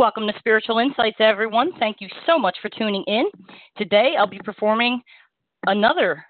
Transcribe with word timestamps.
Welcome 0.00 0.26
to 0.28 0.32
Spiritual 0.38 0.78
Insights, 0.78 1.18
everyone. 1.20 1.72
Thank 1.78 1.98
you 2.00 2.08
so 2.24 2.38
much 2.38 2.56
for 2.62 2.70
tuning 2.70 3.04
in. 3.06 3.26
Today, 3.76 4.14
I'll 4.18 4.26
be 4.26 4.40
performing 4.42 5.02
another. 5.66 6.24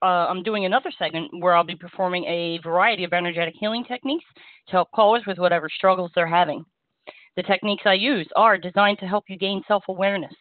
Uh, 0.00 0.26
I'm 0.26 0.42
doing 0.42 0.64
another 0.64 0.90
segment 0.98 1.28
where 1.38 1.54
I'll 1.54 1.62
be 1.62 1.76
performing 1.76 2.24
a 2.24 2.58
variety 2.62 3.04
of 3.04 3.12
energetic 3.12 3.52
healing 3.60 3.84
techniques 3.84 4.24
to 4.68 4.72
help 4.72 4.90
callers 4.92 5.24
with 5.26 5.36
whatever 5.36 5.68
struggles 5.68 6.10
they're 6.14 6.26
having. 6.26 6.64
The 7.36 7.42
techniques 7.42 7.82
I 7.84 7.92
use 7.92 8.26
are 8.36 8.56
designed 8.56 9.00
to 9.00 9.06
help 9.06 9.24
you 9.28 9.36
gain 9.36 9.62
self 9.68 9.84
awareness, 9.88 10.32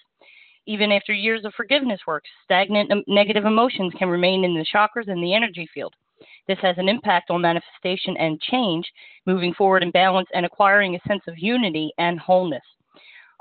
even 0.65 0.93
after 0.93 1.11
years 1.11 1.43
of 1.43 1.53
forgiveness 1.55 1.99
work, 2.07 2.23
stagnant 2.45 2.93
negative 3.09 3.43
emotions 3.43 3.91
can 3.99 4.07
remain 4.07 4.45
in 4.45 4.53
the 4.53 4.65
chakras 4.73 5.09
and 5.11 5.21
the 5.21 5.33
energy 5.33 5.67
field. 5.73 5.93
This 6.49 6.57
has 6.63 6.79
an 6.79 6.89
impact 6.89 7.29
on 7.29 7.43
manifestation 7.43 8.17
and 8.17 8.41
change, 8.41 8.91
moving 9.27 9.53
forward 9.53 9.83
in 9.83 9.91
balance 9.91 10.27
and 10.33 10.47
acquiring 10.47 10.95
a 10.95 11.07
sense 11.07 11.21
of 11.27 11.37
unity 11.37 11.91
and 11.99 12.19
wholeness. 12.19 12.63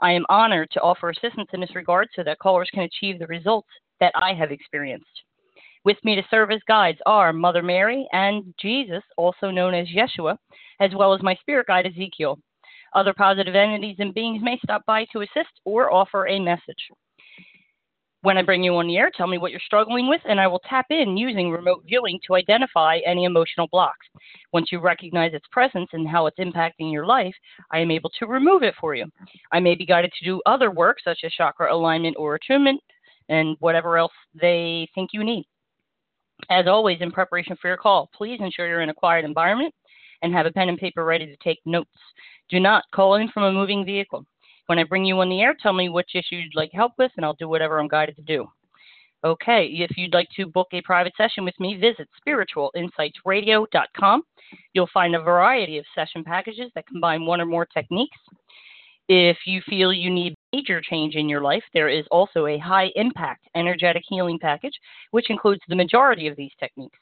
I 0.02 0.12
am 0.12 0.26
honored 0.28 0.68
to 0.72 0.82
offer 0.82 1.08
assistance 1.08 1.48
in 1.54 1.60
this 1.62 1.74
regard 1.74 2.08
so 2.14 2.22
that 2.24 2.38
callers 2.38 2.68
can 2.70 2.82
achieve 2.82 3.18
the 3.18 3.26
results 3.26 3.70
that 4.00 4.12
I 4.14 4.34
have 4.34 4.52
experienced. 4.52 5.06
With 5.86 5.96
me 6.04 6.16
to 6.16 6.22
serve 6.30 6.50
as 6.50 6.60
guides 6.68 6.98
are 7.06 7.32
Mother 7.32 7.62
Mary 7.62 8.06
and 8.12 8.52
Jesus, 8.60 9.02
also 9.16 9.50
known 9.50 9.72
as 9.72 9.88
Yeshua, 9.88 10.36
as 10.78 10.90
well 10.94 11.14
as 11.14 11.22
my 11.22 11.34
spirit 11.36 11.66
guide 11.66 11.86
Ezekiel. 11.86 12.38
Other 12.94 13.14
positive 13.14 13.54
entities 13.54 13.96
and 14.00 14.12
beings 14.12 14.42
may 14.42 14.58
stop 14.62 14.84
by 14.84 15.06
to 15.12 15.22
assist 15.22 15.62
or 15.64 15.90
offer 15.90 16.28
a 16.28 16.38
message. 16.38 16.90
When 18.22 18.36
I 18.36 18.42
bring 18.42 18.64
you 18.64 18.74
on 18.76 18.88
the 18.88 18.96
air, 18.96 19.12
tell 19.14 19.28
me 19.28 19.38
what 19.38 19.52
you're 19.52 19.60
struggling 19.64 20.08
with, 20.08 20.20
and 20.24 20.40
I 20.40 20.48
will 20.48 20.60
tap 20.68 20.86
in 20.90 21.16
using 21.16 21.52
remote 21.52 21.84
viewing 21.86 22.18
to 22.26 22.34
identify 22.34 22.98
any 23.06 23.24
emotional 23.24 23.68
blocks. 23.68 24.06
Once 24.52 24.72
you 24.72 24.80
recognize 24.80 25.34
its 25.34 25.46
presence 25.52 25.88
and 25.92 26.08
how 26.08 26.26
it's 26.26 26.38
impacting 26.40 26.92
your 26.92 27.06
life, 27.06 27.34
I 27.70 27.78
am 27.78 27.92
able 27.92 28.10
to 28.18 28.26
remove 28.26 28.64
it 28.64 28.74
for 28.80 28.96
you. 28.96 29.06
I 29.52 29.60
may 29.60 29.76
be 29.76 29.86
guided 29.86 30.12
to 30.18 30.24
do 30.24 30.42
other 30.46 30.72
work, 30.72 30.98
such 31.02 31.20
as 31.22 31.32
chakra 31.32 31.72
alignment 31.72 32.16
or 32.18 32.34
attunement, 32.34 32.80
and 33.28 33.56
whatever 33.60 33.96
else 33.96 34.12
they 34.34 34.88
think 34.96 35.10
you 35.12 35.22
need. 35.22 35.46
As 36.50 36.66
always, 36.66 37.00
in 37.00 37.12
preparation 37.12 37.56
for 37.60 37.68
your 37.68 37.76
call, 37.76 38.10
please 38.12 38.40
ensure 38.40 38.66
you're 38.66 38.80
in 38.80 38.90
a 38.90 38.94
quiet 38.94 39.24
environment 39.24 39.72
and 40.22 40.32
have 40.32 40.46
a 40.46 40.50
pen 40.50 40.68
and 40.68 40.78
paper 40.78 41.04
ready 41.04 41.26
to 41.26 41.36
take 41.36 41.60
notes. 41.64 41.90
Do 42.48 42.58
not 42.58 42.84
call 42.92 43.14
in 43.14 43.28
from 43.28 43.44
a 43.44 43.52
moving 43.52 43.84
vehicle. 43.84 44.26
When 44.68 44.78
I 44.78 44.84
bring 44.84 45.06
you 45.06 45.18
on 45.20 45.30
the 45.30 45.40
air, 45.40 45.56
tell 45.58 45.72
me 45.72 45.88
which 45.88 46.14
issue 46.14 46.36
you'd 46.36 46.54
like 46.54 46.70
help 46.74 46.92
with, 46.98 47.10
and 47.16 47.24
I'll 47.24 47.32
do 47.32 47.48
whatever 47.48 47.80
I'm 47.80 47.88
guided 47.88 48.16
to 48.16 48.22
do. 48.22 48.46
Okay, 49.24 49.64
if 49.64 49.96
you'd 49.96 50.12
like 50.12 50.28
to 50.36 50.44
book 50.44 50.68
a 50.72 50.82
private 50.82 51.14
session 51.16 51.42
with 51.42 51.58
me, 51.58 51.78
visit 51.78 52.06
spiritualinsightsradio.com. 52.20 54.22
You'll 54.74 54.90
find 54.92 55.16
a 55.16 55.22
variety 55.22 55.78
of 55.78 55.86
session 55.94 56.22
packages 56.22 56.70
that 56.74 56.86
combine 56.86 57.24
one 57.24 57.40
or 57.40 57.46
more 57.46 57.64
techniques. 57.64 58.18
If 59.08 59.38
you 59.46 59.62
feel 59.66 59.90
you 59.90 60.10
need 60.10 60.34
major 60.52 60.82
change 60.82 61.14
in 61.14 61.30
your 61.30 61.40
life, 61.40 61.64
there 61.72 61.88
is 61.88 62.04
also 62.10 62.44
a 62.44 62.58
high 62.58 62.90
impact 62.94 63.48
energetic 63.54 64.02
healing 64.06 64.38
package, 64.38 64.78
which 65.12 65.30
includes 65.30 65.62
the 65.68 65.76
majority 65.76 66.26
of 66.26 66.36
these 66.36 66.52
techniques. 66.60 66.98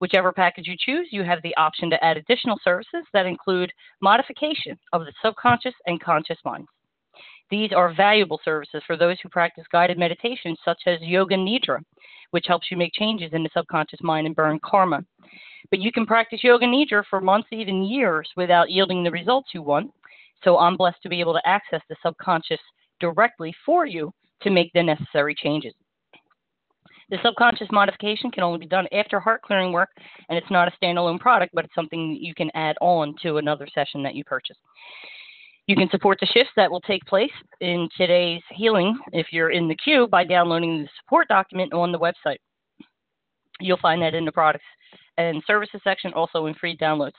Whichever 0.00 0.32
package 0.32 0.66
you 0.66 0.74
choose, 0.76 1.06
you 1.12 1.22
have 1.22 1.40
the 1.42 1.56
option 1.56 1.88
to 1.90 2.04
add 2.04 2.16
additional 2.16 2.58
services 2.64 3.04
that 3.12 3.26
include 3.26 3.72
modification 4.02 4.76
of 4.92 5.04
the 5.04 5.12
subconscious 5.22 5.74
and 5.86 6.02
conscious 6.02 6.38
minds. 6.44 6.66
These 7.50 7.72
are 7.72 7.94
valuable 7.94 8.40
services 8.44 8.82
for 8.86 8.96
those 8.96 9.18
who 9.20 9.28
practice 9.28 9.64
guided 9.70 9.98
meditation, 9.98 10.56
such 10.64 10.80
as 10.86 11.00
Yoga 11.00 11.36
Nidra, 11.36 11.80
which 12.30 12.46
helps 12.48 12.70
you 12.70 12.76
make 12.76 12.92
changes 12.92 13.32
in 13.32 13.42
the 13.42 13.50
subconscious 13.54 14.00
mind 14.02 14.26
and 14.26 14.34
burn 14.34 14.58
karma. 14.64 15.04
But 15.70 15.80
you 15.80 15.92
can 15.92 16.06
practice 16.06 16.42
Yoga 16.42 16.66
Nidra 16.66 17.04
for 17.08 17.20
months, 17.20 17.48
even 17.52 17.84
years, 17.84 18.28
without 18.36 18.70
yielding 18.70 19.04
the 19.04 19.10
results 19.10 19.50
you 19.54 19.62
want. 19.62 19.92
So 20.44 20.58
I'm 20.58 20.76
blessed 20.76 21.02
to 21.02 21.08
be 21.08 21.20
able 21.20 21.34
to 21.34 21.48
access 21.48 21.80
the 21.88 21.96
subconscious 22.04 22.60
directly 23.00 23.54
for 23.64 23.86
you 23.86 24.12
to 24.42 24.50
make 24.50 24.72
the 24.72 24.82
necessary 24.82 25.34
changes. 25.34 25.74
The 27.08 27.18
subconscious 27.24 27.68
modification 27.70 28.32
can 28.32 28.42
only 28.42 28.58
be 28.58 28.66
done 28.66 28.88
after 28.92 29.20
heart 29.20 29.42
clearing 29.42 29.72
work, 29.72 29.90
and 30.28 30.36
it's 30.36 30.50
not 30.50 30.66
a 30.66 30.72
standalone 30.84 31.20
product, 31.20 31.54
but 31.54 31.64
it's 31.64 31.74
something 31.74 32.12
that 32.12 32.20
you 32.20 32.34
can 32.34 32.50
add 32.54 32.76
on 32.80 33.14
to 33.22 33.36
another 33.36 33.68
session 33.72 34.02
that 34.02 34.16
you 34.16 34.24
purchase. 34.24 34.56
You 35.66 35.74
can 35.74 35.90
support 35.90 36.18
the 36.20 36.26
shifts 36.26 36.52
that 36.54 36.70
will 36.70 36.80
take 36.80 37.04
place 37.06 37.32
in 37.60 37.88
today's 37.96 38.42
healing 38.50 38.96
if 39.12 39.32
you're 39.32 39.50
in 39.50 39.66
the 39.66 39.74
queue 39.74 40.06
by 40.06 40.22
downloading 40.22 40.82
the 40.82 40.88
support 41.00 41.26
document 41.26 41.72
on 41.72 41.90
the 41.90 41.98
website. 41.98 42.38
You'll 43.58 43.78
find 43.78 44.00
that 44.02 44.14
in 44.14 44.24
the 44.24 44.30
products 44.30 44.64
and 45.18 45.42
services 45.44 45.80
section, 45.82 46.12
also 46.12 46.46
in 46.46 46.54
free 46.54 46.76
downloads. 46.76 47.18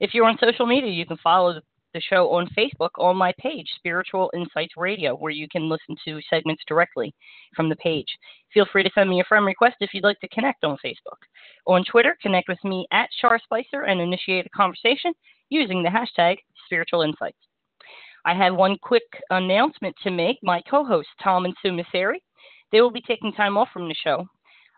If 0.00 0.12
you're 0.12 0.26
on 0.26 0.38
social 0.40 0.66
media, 0.66 0.90
you 0.90 1.06
can 1.06 1.18
follow 1.18 1.60
the 1.94 2.00
show 2.00 2.30
on 2.30 2.48
Facebook 2.58 2.90
on 2.98 3.16
my 3.16 3.32
page, 3.38 3.68
Spiritual 3.76 4.30
Insights 4.34 4.74
Radio, 4.76 5.14
where 5.14 5.32
you 5.32 5.46
can 5.48 5.68
listen 5.68 5.94
to 6.04 6.20
segments 6.28 6.62
directly 6.66 7.14
from 7.54 7.68
the 7.68 7.76
page. 7.76 8.08
Feel 8.52 8.66
free 8.72 8.82
to 8.82 8.90
send 8.92 9.08
me 9.08 9.20
a 9.20 9.24
friend 9.24 9.46
request 9.46 9.76
if 9.80 9.90
you'd 9.94 10.04
like 10.04 10.18
to 10.20 10.28
connect 10.28 10.64
on 10.64 10.76
Facebook. 10.84 11.18
On 11.66 11.84
Twitter, 11.84 12.16
connect 12.20 12.48
with 12.48 12.62
me 12.64 12.88
at 12.90 13.08
Char 13.20 13.38
Spicer 13.38 13.82
and 13.82 14.00
initiate 14.00 14.46
a 14.46 14.50
conversation 14.50 15.12
using 15.48 15.82
the 15.82 15.88
hashtag 15.88 16.38
Spiritual 16.66 17.02
Insights. 17.02 17.38
I 18.24 18.34
have 18.34 18.54
one 18.54 18.76
quick 18.82 19.04
announcement 19.30 19.94
to 20.02 20.10
make. 20.10 20.38
My 20.42 20.60
co 20.62 20.84
hosts, 20.84 21.12
Tom 21.22 21.44
and 21.44 21.54
Sue 21.62 21.72
Masseri, 21.72 22.18
they 22.72 22.80
will 22.80 22.90
be 22.90 23.02
taking 23.02 23.32
time 23.32 23.56
off 23.56 23.68
from 23.72 23.88
the 23.88 23.94
show. 23.94 24.26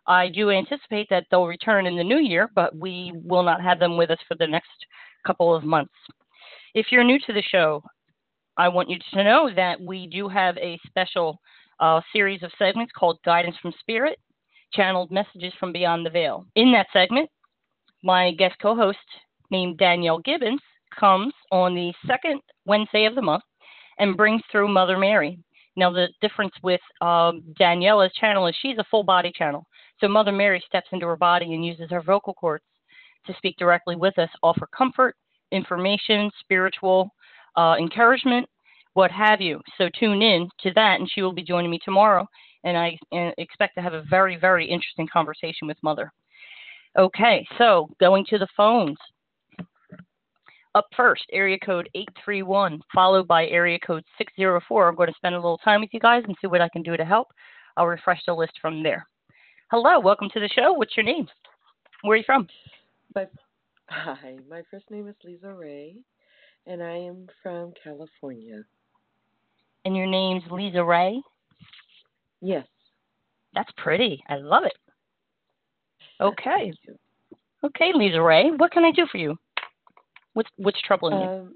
I 0.07 0.29
do 0.29 0.51
anticipate 0.51 1.09
that 1.11 1.27
they'll 1.31 1.47
return 1.47 1.87
in 1.87 1.97
the 1.97 2.05
new 2.05 2.19
year, 2.19 2.51
but 2.55 2.75
we 2.77 3.13
will 3.25 3.43
not 3.43 3.63
have 3.63 3.79
them 3.79 3.97
with 3.97 4.11
us 4.11 4.19
for 4.27 4.35
the 4.37 4.47
next 4.47 4.71
couple 5.27 5.55
of 5.55 5.65
months. 5.65 5.95
If 6.75 6.87
you're 6.91 7.05
new 7.05 7.19
to 7.27 7.33
the 7.33 7.43
show, 7.43 7.83
I 8.57 8.69
want 8.69 8.91
you 8.91 8.99
to 9.13 9.25
know 9.25 9.51
that 9.55 9.81
we 9.81 10.07
do 10.07 10.29
have 10.29 10.57
a 10.59 10.79
special 10.87 11.41
uh, 11.81 12.01
series 12.13 12.43
of 12.43 12.51
segments 12.59 12.93
called 12.97 13.19
Guidance 13.25 13.57
from 13.61 13.73
Spirit 13.81 14.19
Channeled 14.73 15.11
Messages 15.11 15.53
from 15.59 15.73
Beyond 15.73 16.07
the 16.07 16.11
Veil. 16.11 16.47
In 16.55 16.73
that 16.73 16.87
segment, 16.93 17.29
my 18.03 18.33
guest 18.33 18.57
co 18.61 18.75
host 18.75 18.99
named 19.51 19.79
Danielle 19.79 20.21
Gibbons 20.21 20.61
comes 20.99 21.33
on 21.51 21.75
the 21.75 21.93
second 22.07 22.41
Wednesday 22.67 23.05
of 23.05 23.15
the 23.15 23.23
month 23.23 23.45
and 23.99 24.17
brings 24.17 24.43
through 24.51 24.69
Mother 24.69 24.99
Mary. 24.99 25.39
Now, 25.77 25.91
the 25.91 26.09
difference 26.21 26.55
with 26.63 26.81
um, 27.01 27.43
Daniela's 27.59 28.13
channel 28.15 28.47
is 28.47 28.57
she's 28.61 28.79
a 28.79 28.85
full 28.91 29.05
body 29.05 29.33
channel. 29.35 29.67
So, 30.01 30.09
Mother 30.09 30.33
Mary 30.33 30.63
steps 30.67 30.89
into 30.93 31.07
her 31.07 31.17
body 31.17 31.55
and 31.55 31.65
uses 31.65 31.91
her 31.91 32.03
vocal 32.03 32.35
cords 32.35 32.65
to 33.27 33.35
speak 33.37 33.57
directly 33.59 33.97
with 33.97 34.19
us, 34.19 34.31
offer 34.43 34.69
comfort, 34.77 35.17
information, 35.53 36.31
spiritual 36.41 37.11
uh, 37.57 37.77
encouragement, 37.79 38.49
what 38.95 39.11
have 39.11 39.41
you. 39.41 39.61
So 39.79 39.89
tune 39.99 40.23
in 40.23 40.49
to 40.61 40.73
that, 40.75 41.01
and 41.01 41.11
she 41.11 41.23
will 41.23 41.33
be 41.33 41.43
joining 41.43 41.71
me 41.71 41.79
tomorrow. 41.85 42.27
And 42.65 42.77
I 42.77 42.99
expect 43.39 43.75
to 43.77 43.83
have 43.83 43.95
a 43.95 44.05
very, 44.11 44.37
very 44.37 44.67
interesting 44.67 45.09
conversation 45.11 45.67
with 45.67 45.79
Mother. 45.83 46.13
Okay, 46.99 47.47
so 47.57 47.89
going 48.01 48.25
to 48.31 48.39
the 48.39 48.49
phones. 48.57 48.99
Up 50.77 50.87
first, 50.97 51.25
area 51.33 51.59
code 51.59 51.89
831, 51.97 52.81
followed 52.95 53.27
by 53.27 53.47
area 53.47 53.79
code 53.85 54.05
604. 54.19 54.89
I'm 54.89 54.95
going 54.95 55.09
to 55.09 55.15
spend 55.17 55.35
a 55.35 55.39
little 55.39 55.59
time 55.59 55.81
with 55.81 55.91
you 55.93 55.99
guys 55.99 56.23
and 56.27 56.37
see 56.41 56.47
what 56.47 56.61
I 56.61 56.69
can 56.69 56.83
do 56.83 56.97
to 56.97 57.05
help. 57.05 57.27
I'll 57.77 57.89
refresh 57.89 58.21
the 58.25 58.35
list 58.35 58.53
from 58.63 58.81
there. 58.85 59.05
Hello, 59.73 59.99
welcome 59.99 60.29
to 60.33 60.39
the 60.39 60.49
show. 60.49 60.73
What's 60.73 60.97
your 60.97 61.05
name? 61.05 61.27
Where 62.03 62.15
are 62.15 62.19
you 62.19 62.23
from? 62.25 62.47
My, 63.17 63.27
hi, 63.89 64.37
my 64.49 64.63
first 64.71 64.89
name 64.93 65.09
is 65.09 65.17
Lisa 65.25 65.53
Ray, 65.53 65.97
and 66.69 66.81
I 66.81 66.99
am 66.99 67.27
from 67.43 67.73
California. 67.83 68.63
And 69.85 69.97
your 69.97 70.07
name's 70.07 70.45
Lisa 70.53 70.85
Ray? 70.85 71.21
Yes. 72.41 72.67
That's 73.55 73.73
pretty. 73.77 74.23
I 74.29 74.37
love 74.37 74.63
it. 74.65 74.77
Okay. 76.21 76.73
Okay, 77.65 77.91
Lisa 77.93 78.23
Ray. 78.23 78.53
What 78.57 78.71
can 78.71 78.85
I 78.85 78.93
do 78.93 79.07
for 79.11 79.19
you? 79.19 79.37
What's 80.35 80.51
what's 80.57 80.81
troubling 80.83 81.21
you? 81.21 81.27
Um, 81.27 81.55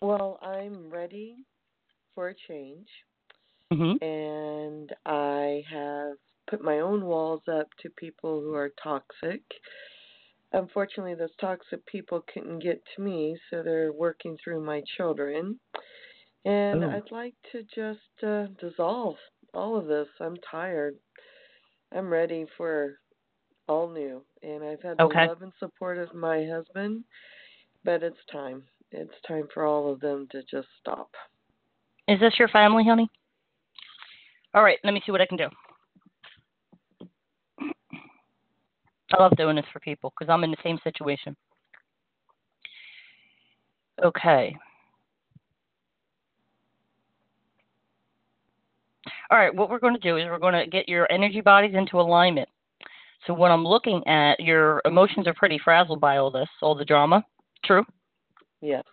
well, 0.00 0.38
I'm 0.42 0.90
ready 0.90 1.44
for 2.14 2.28
a 2.28 2.34
change, 2.48 2.88
hmm 3.72 3.92
and 4.02 4.92
I 5.06 5.62
have 5.70 6.16
put 6.48 6.62
my 6.62 6.80
own 6.80 7.04
walls 7.04 7.42
up 7.48 7.68
to 7.82 7.90
people 7.90 8.40
who 8.40 8.54
are 8.54 8.70
toxic. 8.82 9.42
Unfortunately, 10.52 11.14
those 11.14 11.34
toxic 11.40 11.84
people 11.86 12.24
couldn't 12.32 12.58
get 12.58 12.82
to 12.96 13.02
me, 13.02 13.38
so 13.48 13.62
they're 13.62 13.92
working 13.92 14.36
through 14.42 14.64
my 14.64 14.82
children. 14.96 15.60
And 16.44 16.84
Oh. 16.84 16.90
I'd 16.90 17.10
like 17.12 17.34
to 17.52 17.62
just 17.62 18.24
uh, 18.24 18.46
dissolve 18.58 19.16
all 19.54 19.76
of 19.76 19.86
this. 19.86 20.08
I'm 20.20 20.36
tired. 20.50 20.96
I'm 21.92 22.08
ready 22.08 22.46
for 22.56 22.98
all 23.70 23.88
new. 23.88 24.22
And 24.42 24.64
I've 24.64 24.82
had 24.82 25.00
Okay. 25.00 25.20
the 25.20 25.28
love 25.28 25.42
and 25.42 25.52
support 25.58 25.96
of 25.96 26.12
my 26.12 26.44
husband, 26.46 27.04
but 27.84 28.02
it's 28.02 28.22
time. 28.30 28.64
It's 28.90 29.14
time 29.26 29.46
for 29.54 29.64
all 29.64 29.90
of 29.90 30.00
them 30.00 30.26
to 30.32 30.42
just 30.42 30.68
stop. 30.80 31.14
Is 32.08 32.18
this 32.18 32.38
your 32.38 32.48
family, 32.48 32.84
honey? 32.84 33.08
All 34.52 34.64
right, 34.64 34.78
let 34.82 34.92
me 34.92 35.00
see 35.06 35.12
what 35.12 35.20
I 35.20 35.26
can 35.26 35.36
do. 35.36 35.48
I 39.12 39.22
love 39.22 39.36
doing 39.36 39.56
this 39.56 39.64
for 39.72 39.80
people 39.80 40.12
because 40.18 40.32
I'm 40.32 40.42
in 40.42 40.50
the 40.50 40.56
same 40.64 40.78
situation. 40.82 41.36
Okay. 44.02 44.56
All 49.30 49.38
right, 49.38 49.54
what 49.54 49.70
we're 49.70 49.78
going 49.78 49.94
to 49.94 50.00
do 50.00 50.16
is 50.16 50.26
we're 50.26 50.38
going 50.38 50.54
to 50.54 50.66
get 50.66 50.88
your 50.88 51.10
energy 51.12 51.40
bodies 51.40 51.74
into 51.76 52.00
alignment. 52.00 52.48
So, 53.26 53.34
what 53.34 53.50
I'm 53.50 53.64
looking 53.64 54.06
at, 54.06 54.40
your 54.40 54.80
emotions 54.84 55.26
are 55.26 55.34
pretty 55.34 55.58
frazzled 55.62 56.00
by 56.00 56.16
all 56.16 56.30
this, 56.30 56.48
all 56.62 56.74
the 56.74 56.84
drama. 56.84 57.24
True? 57.64 57.84
Yes. 58.60 58.84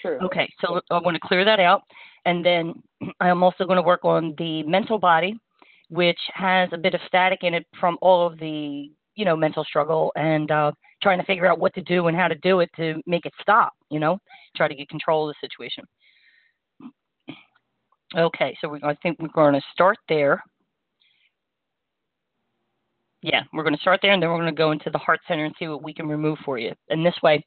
True. 0.00 0.18
Okay, 0.22 0.50
so 0.60 0.80
I 0.90 0.98
want 0.98 1.14
to 1.14 1.20
clear 1.26 1.44
that 1.44 1.60
out. 1.60 1.82
And 2.24 2.44
then 2.44 2.82
I'm 3.20 3.42
also 3.42 3.64
going 3.64 3.76
to 3.76 3.82
work 3.82 4.04
on 4.04 4.34
the 4.38 4.62
mental 4.64 4.98
body, 4.98 5.38
which 5.88 6.18
has 6.34 6.68
a 6.72 6.78
bit 6.78 6.94
of 6.94 7.00
static 7.06 7.40
in 7.42 7.54
it 7.54 7.66
from 7.78 7.98
all 8.00 8.26
of 8.26 8.38
the, 8.38 8.90
you 9.14 9.24
know, 9.24 9.36
mental 9.36 9.64
struggle 9.64 10.12
and 10.16 10.50
uh, 10.50 10.72
trying 11.02 11.18
to 11.18 11.24
figure 11.24 11.46
out 11.46 11.58
what 11.58 11.74
to 11.74 11.82
do 11.82 12.08
and 12.08 12.16
how 12.16 12.28
to 12.28 12.34
do 12.36 12.60
it 12.60 12.70
to 12.76 13.00
make 13.06 13.26
it 13.26 13.32
stop, 13.40 13.72
you 13.90 14.00
know, 14.00 14.18
try 14.56 14.68
to 14.68 14.74
get 14.74 14.88
control 14.88 15.28
of 15.28 15.34
the 15.34 15.46
situation. 15.46 15.84
Okay, 18.16 18.56
so 18.60 18.68
we, 18.68 18.80
I 18.82 18.94
think 19.02 19.18
we're 19.18 19.28
going 19.28 19.54
to 19.54 19.60
start 19.72 19.98
there. 20.08 20.42
Yeah, 23.22 23.42
we're 23.52 23.62
going 23.62 23.74
to 23.74 23.80
start 23.80 24.00
there 24.02 24.12
and 24.12 24.22
then 24.22 24.30
we're 24.30 24.36
going 24.36 24.54
to 24.54 24.58
go 24.58 24.70
into 24.72 24.90
the 24.90 24.98
heart 24.98 25.20
center 25.26 25.44
and 25.44 25.54
see 25.58 25.68
what 25.68 25.82
we 25.82 25.94
can 25.94 26.06
remove 26.08 26.38
for 26.44 26.58
you. 26.58 26.72
And 26.90 27.04
this 27.04 27.16
way, 27.22 27.44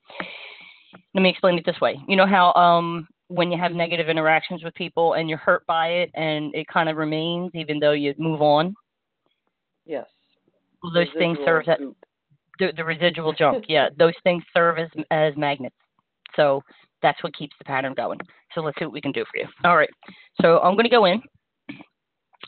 let 1.14 1.22
me 1.22 1.30
explain 1.30 1.58
it 1.58 1.66
this 1.66 1.80
way. 1.80 2.00
You 2.08 2.16
know 2.16 2.26
how 2.26 2.54
um 2.54 3.08
when 3.28 3.52
you 3.52 3.60
have 3.60 3.72
negative 3.74 4.10
interactions 4.10 4.64
with 4.64 4.74
people 4.74 5.14
and 5.14 5.30
you're 5.30 5.38
hurt 5.38 5.66
by 5.68 5.88
it 5.90 6.12
and 6.16 6.54
it 6.56 6.68
kind 6.68 6.90
of 6.90 6.98
remains 6.98 7.52
even 7.54 7.80
though 7.80 7.92
you 7.92 8.14
move 8.18 8.42
on? 8.42 8.74
Yes. 9.86 10.06
Well, 10.82 10.92
those 10.94 11.08
things 11.18 11.38
serve 11.46 11.66
as 11.68 11.78
the, 12.60 12.74
the 12.76 12.84
residual 12.84 13.34
junk. 13.34 13.66
Yeah, 13.68 13.90
those 13.98 14.14
things 14.24 14.44
serve 14.54 14.80
as 14.80 14.90
as 15.12 15.34
magnets. 15.38 15.76
So 16.36 16.64
that's 17.02 17.22
what 17.24 17.36
keeps 17.36 17.56
the 17.58 17.66
pattern 17.66 17.94
going. 17.94 18.20
So 18.54 18.62
let's 18.62 18.78
see 18.80 18.86
what 18.86 18.94
we 18.94 19.02
can 19.02 19.12
do 19.12 19.24
for 19.32 19.38
you. 19.38 19.48
All 19.64 19.78
right. 19.78 19.90
So 20.42 20.60
I'm 20.60 20.74
going 20.74 20.86
to 20.86 20.90
go 20.90 21.06
in. 21.06 21.22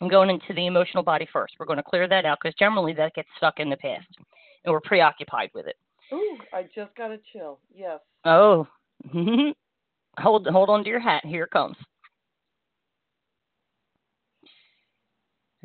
I'm 0.01 0.07
going 0.07 0.31
into 0.31 0.53
the 0.53 0.65
emotional 0.65 1.03
body 1.03 1.27
first. 1.31 1.53
We're 1.59 1.67
going 1.67 1.77
to 1.77 1.83
clear 1.83 2.07
that 2.07 2.25
out 2.25 2.39
because 2.41 2.55
generally 2.57 2.93
that 2.93 3.13
gets 3.13 3.29
stuck 3.37 3.59
in 3.59 3.69
the 3.69 3.77
past 3.77 4.07
and 4.65 4.73
we're 4.73 4.81
preoccupied 4.81 5.51
with 5.53 5.67
it. 5.67 5.75
Ooh, 6.11 6.37
I 6.51 6.63
just 6.75 6.93
got 6.95 7.11
a 7.11 7.19
chill. 7.31 7.59
Yes. 7.73 7.99
Oh, 8.25 8.67
hold 10.19 10.47
hold 10.47 10.69
on 10.69 10.83
to 10.83 10.89
your 10.89 10.99
hat. 10.99 11.25
Here 11.25 11.43
it 11.43 11.51
comes. 11.51 11.77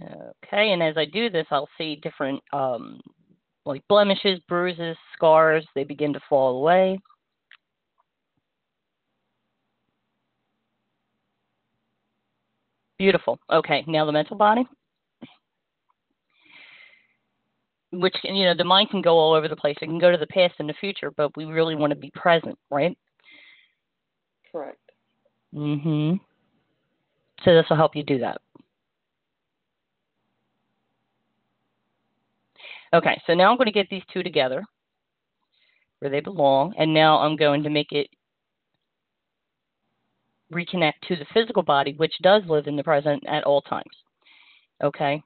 Okay, 0.01 0.73
and 0.73 0.83
as 0.83 0.97
I 0.99 1.07
do 1.07 1.31
this, 1.31 1.47
I'll 1.51 1.69
see 1.79 1.97
different 1.97 2.43
um, 2.53 3.01
like 3.65 3.83
blemishes, 3.89 4.39
bruises, 4.47 4.97
scars. 5.15 5.67
They 5.75 5.85
begin 5.85 6.13
to 6.13 6.21
fall 6.29 6.59
away. 6.59 7.01
Beautiful. 12.99 13.39
Okay, 13.51 13.85
now 13.87 14.05
the 14.07 14.13
mental 14.13 14.37
body. 14.37 14.67
Which 17.93 18.15
can, 18.21 18.35
you 18.35 18.45
know, 18.45 18.55
the 18.55 18.65
mind 18.65 18.91
can 18.91 19.01
go 19.01 19.17
all 19.17 19.35
over 19.35 19.49
the 19.49 19.57
place. 19.57 19.77
It 19.81 19.87
can 19.87 19.99
go 19.99 20.11
to 20.11 20.19
the 20.19 20.27
past 20.27 20.55
and 20.59 20.69
the 20.69 20.75
future, 20.75 21.11
but 21.11 21.37
we 21.37 21.45
really 21.45 21.75
want 21.75 21.93
to 21.93 21.99
be 21.99 22.11
present, 22.15 22.59
right? 22.71 22.97
Correct. 24.51 24.81
Mhm. 25.55 26.21
So 27.45 27.55
this 27.55 27.69
will 27.69 27.77
help 27.77 27.95
you 27.95 28.03
do 28.03 28.19
that. 28.19 28.41
Okay, 32.93 33.21
so 33.27 33.35
now 33.35 33.51
I'm 33.51 33.57
going 33.57 33.67
to 33.67 33.73
get 33.73 33.89
these 33.91 34.05
two 34.13 34.23
together 34.23 34.65
where 35.99 36.11
they 36.11 36.21
belong, 36.21 36.75
and 36.79 36.93
now 36.93 37.19
I'm 37.19 37.37
going 37.37 37.63
to 37.63 37.71
make 37.71 37.93
it 37.93 38.09
reconnect 40.53 41.01
to 41.09 41.17
the 41.17 41.27
physical 41.35 41.63
body, 41.63 41.95
which 41.97 42.15
does 42.23 42.43
live 42.47 42.67
in 42.67 42.77
the 42.77 42.85
present 42.85 43.23
at 43.29 43.45
all 43.45 43.63
times. 43.63 43.85
Okay. 44.83 45.23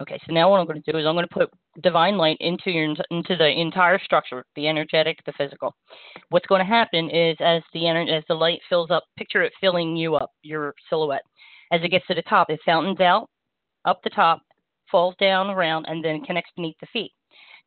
Okay, 0.00 0.18
so 0.26 0.32
now 0.32 0.50
what 0.50 0.58
I'm 0.58 0.66
going 0.66 0.82
to 0.82 0.92
do 0.92 0.98
is 0.98 1.06
I'm 1.06 1.14
going 1.14 1.28
to 1.28 1.34
put 1.34 1.50
divine 1.82 2.16
light 2.16 2.36
into 2.40 2.70
your 2.70 2.94
into 3.10 3.36
the 3.36 3.48
entire 3.48 4.00
structure, 4.00 4.44
the 4.56 4.66
energetic, 4.66 5.18
the 5.24 5.32
physical. 5.38 5.74
What's 6.30 6.46
going 6.46 6.60
to 6.60 6.66
happen 6.66 7.08
is 7.08 7.36
as 7.40 7.62
the 7.72 7.82
ener- 7.82 8.10
as 8.10 8.24
the 8.28 8.34
light 8.34 8.58
fills 8.68 8.90
up, 8.90 9.04
picture 9.16 9.42
it 9.42 9.52
filling 9.60 9.96
you 9.96 10.16
up, 10.16 10.30
your 10.42 10.74
silhouette. 10.90 11.22
As 11.72 11.80
it 11.84 11.90
gets 11.90 12.06
to 12.08 12.14
the 12.14 12.22
top, 12.22 12.50
it 12.50 12.58
fountains 12.66 13.00
out 13.00 13.28
up 13.84 14.00
the 14.02 14.10
top, 14.10 14.40
falls 14.90 15.14
down 15.20 15.50
around, 15.50 15.86
and 15.86 16.04
then 16.04 16.22
connects 16.22 16.50
beneath 16.56 16.76
the 16.80 16.86
feet. 16.92 17.12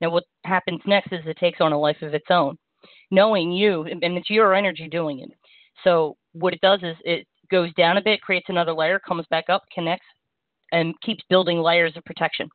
Now, 0.02 0.10
what 0.10 0.24
happens 0.44 0.82
next 0.86 1.12
is 1.14 1.22
it 1.26 1.38
takes 1.38 1.62
on 1.62 1.72
a 1.72 1.80
life 1.80 2.02
of 2.02 2.14
its 2.14 2.28
own, 2.30 2.58
knowing 3.12 3.52
you, 3.52 3.84
and 3.84 4.04
it's 4.04 4.30
your 4.30 4.54
energy 4.54 4.88
doing 4.90 5.20
it. 5.20 5.32
So 5.84 6.18
what 6.34 6.54
it 6.54 6.62
does 6.62 6.80
is 6.84 6.96
it 7.04 7.28
goes 7.52 7.74
down 7.74 7.98
a 7.98 8.02
bit, 8.02 8.22
creates 8.22 8.48
another 8.50 8.74
layer, 8.74 9.00
comes 9.00 9.26
back 9.30 9.46
up, 9.50 9.64
connects, 9.74 10.06
and 10.72 11.00
keeps 11.02 11.24
building 11.30 11.60
layers 11.60 11.96
of 11.96 12.04
protection. 12.06 12.50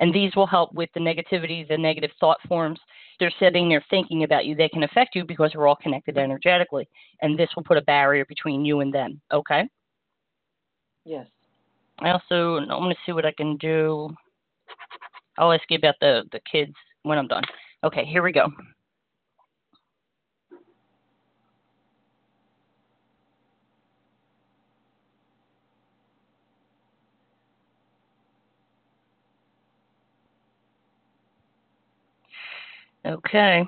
And 0.00 0.14
these 0.14 0.34
will 0.36 0.46
help 0.46 0.72
with 0.72 0.88
the 0.94 1.00
negativity, 1.00 1.66
the 1.66 1.76
negative 1.76 2.10
thought 2.20 2.38
forms. 2.48 2.78
They're 3.18 3.32
sitting 3.40 3.68
there 3.68 3.84
thinking 3.90 4.24
about 4.24 4.44
you. 4.44 4.54
They 4.54 4.68
can 4.68 4.84
affect 4.84 5.14
you 5.14 5.24
because 5.24 5.52
we're 5.54 5.66
all 5.66 5.76
connected 5.76 6.18
energetically. 6.18 6.88
And 7.22 7.38
this 7.38 7.48
will 7.56 7.64
put 7.64 7.78
a 7.78 7.82
barrier 7.82 8.24
between 8.26 8.64
you 8.64 8.80
and 8.80 8.92
them. 8.92 9.20
Okay? 9.32 9.64
Yes. 11.04 11.26
I 12.00 12.10
also 12.10 12.58
I'm 12.58 12.68
gonna 12.68 12.94
see 13.06 13.12
what 13.12 13.24
I 13.24 13.32
can 13.32 13.56
do. 13.56 14.10
I'll 15.38 15.52
ask 15.52 15.62
you 15.70 15.78
about 15.78 15.94
the 16.00 16.24
the 16.32 16.40
kids 16.50 16.74
when 17.02 17.18
I'm 17.18 17.28
done. 17.28 17.44
Okay, 17.84 18.04
here 18.04 18.22
we 18.22 18.32
go. 18.32 18.48
Okay, 33.06 33.64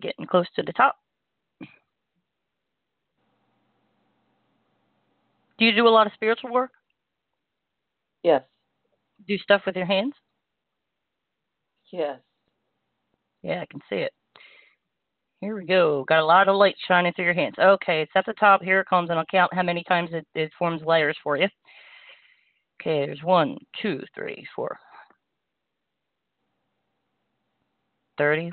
getting 0.00 0.26
close 0.26 0.46
to 0.56 0.62
the 0.62 0.72
top. 0.72 0.96
Do 5.58 5.64
you 5.64 5.72
do 5.72 5.86
a 5.86 5.90
lot 5.90 6.08
of 6.08 6.12
spiritual 6.14 6.50
work? 6.50 6.72
Yes. 8.24 8.42
Do 9.28 9.38
stuff 9.38 9.62
with 9.64 9.76
your 9.76 9.86
hands? 9.86 10.14
Yes. 11.92 12.18
Yeah, 13.42 13.60
I 13.60 13.66
can 13.70 13.80
see 13.88 13.96
it. 13.96 14.12
Here 15.40 15.56
we 15.56 15.64
go. 15.64 16.04
Got 16.08 16.20
a 16.20 16.24
lot 16.24 16.48
of 16.48 16.56
light 16.56 16.76
shining 16.88 17.12
through 17.12 17.26
your 17.26 17.34
hands. 17.34 17.56
Okay, 17.58 18.02
it's 18.02 18.12
at 18.16 18.26
the 18.26 18.32
top. 18.34 18.62
Here 18.62 18.80
it 18.80 18.88
comes, 18.88 19.10
and 19.10 19.18
I'll 19.18 19.24
count 19.30 19.54
how 19.54 19.62
many 19.62 19.84
times 19.84 20.10
it, 20.12 20.26
it 20.34 20.50
forms 20.58 20.82
layers 20.84 21.16
for 21.22 21.36
you. 21.36 21.48
Okay, 22.80 23.06
there's 23.06 23.22
one, 23.22 23.58
two, 23.80 24.00
three, 24.14 24.44
four. 24.56 24.76
30. 28.18 28.52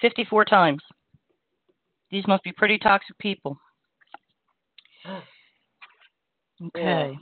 Fifty-four 0.00 0.44
times. 0.44 0.82
These 2.10 2.26
must 2.26 2.44
be 2.44 2.52
pretty 2.52 2.78
toxic 2.78 3.16
people. 3.18 3.58
Okay. 6.60 7.16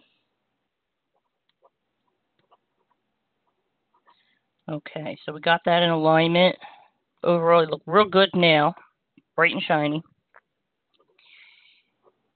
Okay, 4.70 5.16
so 5.24 5.32
we 5.32 5.40
got 5.40 5.60
that 5.66 5.82
in 5.82 5.90
alignment. 5.90 6.56
Overall, 7.22 7.66
look 7.66 7.82
real 7.86 8.08
good 8.08 8.30
now, 8.34 8.74
bright 9.36 9.52
and 9.52 9.62
shiny. 9.62 10.02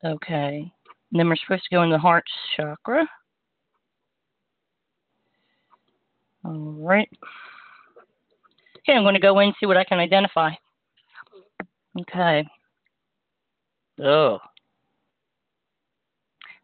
Okay, 0.04 0.70
and 1.10 1.18
then 1.18 1.28
we're 1.28 1.36
supposed 1.36 1.64
to 1.70 1.74
go 1.74 1.82
in 1.82 1.90
the 1.90 1.98
heart 1.98 2.24
chakra. 2.54 3.08
All 6.44 6.74
right. 6.78 7.08
Okay, 8.80 8.96
I'm 8.96 9.04
going 9.04 9.14
to 9.14 9.20
go 9.20 9.38
in 9.40 9.48
and 9.48 9.54
see 9.60 9.66
what 9.66 9.76
I 9.76 9.84
can 9.84 9.98
identify. 9.98 10.50
Okay. 12.00 12.46
Oh. 14.02 14.38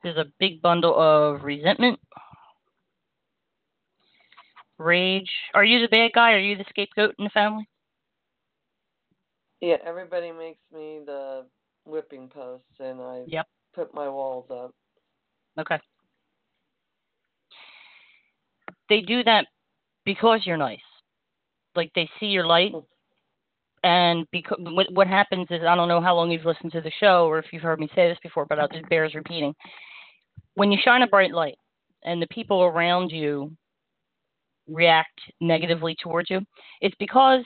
There's 0.03 0.17
a 0.17 0.33
big 0.39 0.63
bundle 0.63 0.95
of 0.99 1.43
resentment, 1.43 1.99
rage. 4.79 5.31
Are 5.55 5.65
you 5.65 5.81
the 5.81 5.89
bad 5.89 6.13
guy? 6.15 6.33
Are 6.33 6.39
you 6.39 6.57
the 6.57 6.65
scapegoat 6.69 7.15
in 7.19 7.25
the 7.25 7.31
family? 7.31 7.69
Yeah, 9.61 9.77
everybody 9.85 10.31
makes 10.33 10.61
me 10.73 11.01
the 11.05 11.45
whipping 11.85 12.29
post, 12.29 12.65
and 12.79 13.01
I 13.01 13.25
Yep. 13.27 13.47
put 13.75 13.95
my 13.95 14.09
walls 14.09 14.47
up. 14.51 14.75
Okay. 15.59 15.81
They 18.89 19.01
do 19.01 19.25
that 19.25 19.47
because 20.05 20.47
you're 20.47 20.57
nice. 20.57 20.86
Like 21.77 21.93
they 21.95 22.09
see 22.19 22.27
your 22.27 22.47
light, 22.47 22.73
and 23.83 24.27
because 24.33 24.59
what, 24.61 24.93
what 24.93 25.07
happens 25.07 25.47
is 25.51 25.63
I 25.63 25.75
don't 25.75 25.89
know 25.89 26.01
how 26.01 26.15
long 26.15 26.31
you've 26.31 26.45
listened 26.45 26.73
to 26.73 26.81
the 26.81 26.93
show 26.99 27.27
or 27.27 27.39
if 27.39 27.47
you've 27.53 27.63
heard 27.63 27.81
me 27.81 27.89
say 27.95 28.09
this 28.09 28.19
before, 28.23 28.47
but 28.47 28.59
I'll 28.59 28.69
just 28.69 28.89
bears 28.89 29.15
repeating. 29.15 29.55
When 30.55 30.73
you 30.73 30.79
shine 30.83 31.03
a 31.03 31.07
bright 31.07 31.33
light, 31.33 31.57
and 32.05 32.23
the 32.23 32.27
people 32.29 32.63
around 32.63 33.11
you 33.11 33.53
react 34.69 35.21
negatively 35.41 35.97
towards 36.03 36.31
you, 36.31 36.41
it's 36.81 36.97
because 36.99 37.45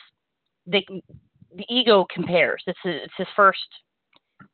they 0.67 0.85
the 1.57 1.65
ego 1.69 2.07
compares. 2.13 2.63
It's 2.67 2.79
a, 2.85 3.05
it's 3.05 3.15
his 3.19 3.27
first 3.35 3.59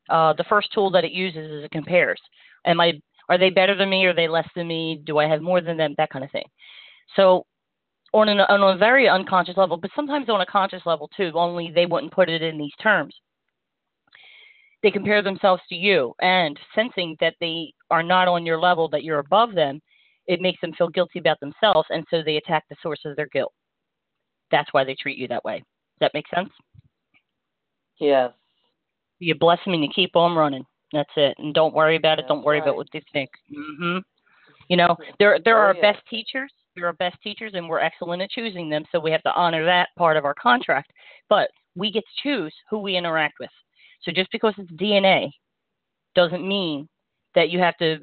uh, 0.08 0.32
the 0.34 0.44
first 0.48 0.72
tool 0.72 0.90
that 0.90 1.04
it 1.04 1.12
uses 1.12 1.50
is 1.50 1.64
it 1.64 1.70
compares. 1.70 2.20
Am 2.64 2.80
I 2.80 2.94
are 3.28 3.38
they 3.38 3.50
better 3.50 3.76
than 3.76 3.90
me? 3.90 4.04
Are 4.06 4.14
they 4.14 4.28
less 4.28 4.48
than 4.54 4.68
me? 4.68 5.02
Do 5.04 5.18
I 5.18 5.26
have 5.26 5.42
more 5.42 5.60
than 5.60 5.76
them? 5.76 5.94
That 5.98 6.10
kind 6.10 6.24
of 6.24 6.30
thing. 6.30 6.46
So 7.16 7.44
on, 8.16 8.28
an, 8.28 8.40
on 8.40 8.74
a 8.74 8.78
very 8.78 9.08
unconscious 9.08 9.56
level, 9.56 9.76
but 9.76 9.90
sometimes 9.94 10.28
on 10.28 10.40
a 10.40 10.46
conscious 10.46 10.82
level 10.86 11.08
too, 11.16 11.30
only 11.34 11.70
they 11.74 11.86
wouldn't 11.86 12.12
put 12.12 12.28
it 12.28 12.42
in 12.42 12.58
these 12.58 12.72
terms. 12.82 13.14
They 14.82 14.90
compare 14.90 15.22
themselves 15.22 15.62
to 15.68 15.74
you, 15.74 16.14
and 16.20 16.58
sensing 16.74 17.16
that 17.20 17.34
they 17.40 17.72
are 17.90 18.02
not 18.02 18.28
on 18.28 18.46
your 18.46 18.60
level, 18.60 18.88
that 18.90 19.04
you're 19.04 19.18
above 19.18 19.54
them, 19.54 19.80
it 20.26 20.40
makes 20.40 20.60
them 20.60 20.72
feel 20.76 20.88
guilty 20.88 21.18
about 21.18 21.40
themselves, 21.40 21.88
and 21.90 22.04
so 22.10 22.22
they 22.22 22.36
attack 22.36 22.64
the 22.68 22.76
source 22.82 23.00
of 23.04 23.16
their 23.16 23.28
guilt. 23.32 23.52
That's 24.50 24.72
why 24.72 24.84
they 24.84 24.94
treat 24.94 25.18
you 25.18 25.28
that 25.28 25.44
way. 25.44 25.58
Does 25.58 26.00
that 26.00 26.14
make 26.14 26.26
sense? 26.34 26.50
Yes. 27.98 28.32
You 29.18 29.34
bless 29.34 29.58
them 29.64 29.74
and 29.74 29.82
you 29.82 29.88
keep 29.94 30.14
on 30.14 30.36
running. 30.36 30.64
That's 30.92 31.10
it. 31.16 31.34
And 31.38 31.54
don't 31.54 31.74
worry 31.74 31.96
about 31.96 32.18
it. 32.18 32.22
That's 32.22 32.28
don't 32.28 32.44
worry 32.44 32.58
right. 32.58 32.68
about 32.68 32.76
what 32.76 32.86
they 32.92 33.02
think. 33.12 33.30
Mm-hmm. 33.50 33.98
You 34.68 34.76
know, 34.76 34.96
there 35.18 35.38
there 35.44 35.58
Oh, 35.58 35.70
are 35.70 35.74
yeah. 35.74 35.92
best 35.92 36.02
teachers. 36.08 36.52
There 36.76 36.86
are 36.86 36.92
best 36.92 37.16
teachers, 37.22 37.52
and 37.54 37.68
we're 37.68 37.80
excellent 37.80 38.22
at 38.22 38.30
choosing 38.30 38.68
them. 38.68 38.84
So 38.92 39.00
we 39.00 39.10
have 39.10 39.22
to 39.22 39.34
honor 39.34 39.64
that 39.64 39.88
part 39.96 40.16
of 40.16 40.24
our 40.24 40.34
contract. 40.34 40.92
But 41.28 41.48
we 41.74 41.90
get 41.90 42.04
to 42.04 42.22
choose 42.22 42.54
who 42.70 42.78
we 42.78 42.96
interact 42.96 43.34
with. 43.40 43.50
So 44.02 44.12
just 44.12 44.30
because 44.30 44.54
it's 44.58 44.70
DNA 44.72 45.30
doesn't 46.14 46.46
mean 46.46 46.88
that 47.34 47.50
you 47.50 47.58
have 47.58 47.76
to 47.78 47.98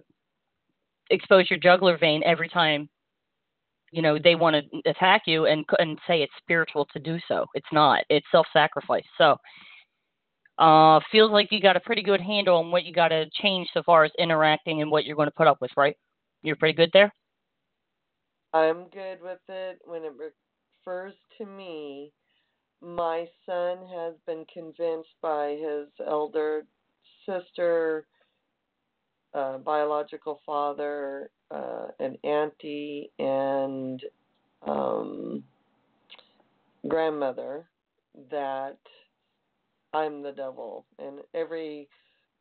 expose 1.10 1.50
your 1.50 1.60
jugular 1.60 1.98
vein 1.98 2.24
every 2.26 2.50
time 2.50 2.90
you 3.92 4.02
know 4.02 4.18
they 4.18 4.36
want 4.36 4.56
to 4.56 4.90
attack 4.90 5.24
you 5.28 5.46
and 5.46 5.66
and 5.78 6.00
say 6.08 6.22
it's 6.22 6.34
spiritual 6.40 6.86
to 6.94 7.00
do 7.00 7.20
so. 7.28 7.46
It's 7.54 7.68
not. 7.72 8.04
It's 8.10 8.26
self-sacrifice. 8.32 9.06
So 9.18 9.38
uh, 10.58 11.00
feels 11.12 11.32
like 11.32 11.52
you 11.52 11.62
got 11.62 11.76
a 11.78 11.80
pretty 11.80 12.02
good 12.02 12.22
handle 12.22 12.58
on 12.58 12.72
what 12.72 12.86
you 12.86 12.94
got 12.94 13.10
to 13.10 13.30
change 13.42 13.68
so 13.74 13.84
far 13.84 14.04
as 14.04 14.12
interacting 14.20 14.82
and 14.82 14.92
what 14.92 15.06
you're 15.06 15.16
going 15.16 15.28
to 15.28 15.36
put 15.36 15.48
up 15.48 15.58
with, 15.62 15.72
right? 15.78 15.96
You're 16.44 16.56
pretty 16.56 16.76
good 16.76 16.92
there. 16.94 17.14
I'm 18.54 18.86
good 18.90 19.22
with 19.22 19.40
it. 19.50 19.80
When 19.84 20.04
it 20.04 20.14
refers 20.86 21.16
to 21.40 21.46
me, 21.46 22.12
my 22.82 23.26
son 23.46 23.78
has 23.94 24.14
been 24.28 24.46
convinced 24.54 25.16
by 25.22 25.58
his 25.60 25.88
elder 26.06 26.66
sister, 27.26 28.06
uh, 29.34 29.58
biological 29.60 30.40
father, 30.46 31.32
uh, 31.50 31.88
an 32.00 32.18
auntie, 32.24 33.12
and 33.18 34.04
um, 34.68 35.44
grandmother 36.88 37.66
that 38.30 38.78
I'm 39.94 40.22
the 40.22 40.32
devil. 40.32 40.86
And 41.00 41.20
every 41.34 41.88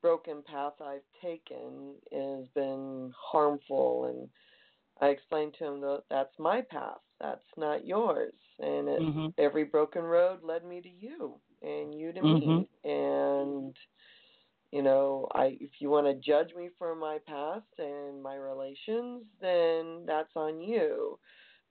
broken 0.03 0.43
path 0.43 0.75
I've 0.85 1.01
taken 1.23 1.95
has 2.13 2.45
been 2.55 3.13
harmful 3.17 4.07
and 4.07 4.29
I 5.03 5.09
explained 5.09 5.55
to 5.59 5.67
him 5.67 5.83
that 5.83 6.05
that's 6.11 6.39
my 6.41 6.63
path. 6.63 7.01
That's 7.21 7.45
not 7.59 7.87
yours. 7.87 8.35
And 8.61 8.89
it, 8.89 9.09
hmm 9.09 9.29
every 9.39 9.65
broken 9.65 10.05
road 10.05 10.41
led 10.45 10.65
me 10.65 10.83
to 10.83 10.91
you 10.91 11.41
and 11.63 11.95
you 11.95 12.13
to 12.15 12.23
Mhm. 12.23 12.41
me. 12.41 12.71
And 12.85 13.77
you 14.73 14.83
know, 14.83 15.29
I 15.35 15.59
if 15.61 15.71
you 15.81 15.91
want 15.91 16.07
to 16.07 16.15
judge 16.15 16.55
me 16.55 16.71
for 16.79 16.95
my 16.97 17.19
past 17.27 17.67
and 17.79 18.23
my 18.23 18.37
relations, 18.37 19.25
then 19.41 20.05
that's 20.07 20.35
on 20.37 20.61
you. 20.61 21.19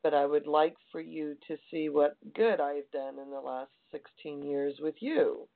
But 0.03 0.13
I 0.13 0.25
would 0.25 0.47
like 0.47 0.75
for 0.91 1.01
you 1.01 1.37
to 1.47 1.57
see 1.71 1.89
what 1.89 2.17
good 2.35 2.59
I've 2.61 2.89
done 2.91 3.19
in 3.19 3.31
the 3.31 3.41
last 3.41 3.71
16 3.91 4.43
years 4.43 4.79
with 4.81 4.95
you. 5.01 5.47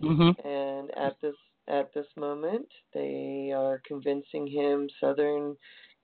hmm 0.00 0.32
And 0.44 0.90
at 0.96 1.20
this 1.20 1.36
at 1.68 1.92
this 1.94 2.06
moment, 2.16 2.68
they 2.92 3.52
are 3.54 3.80
convincing 3.86 4.46
him 4.46 4.88
Southern 5.00 5.56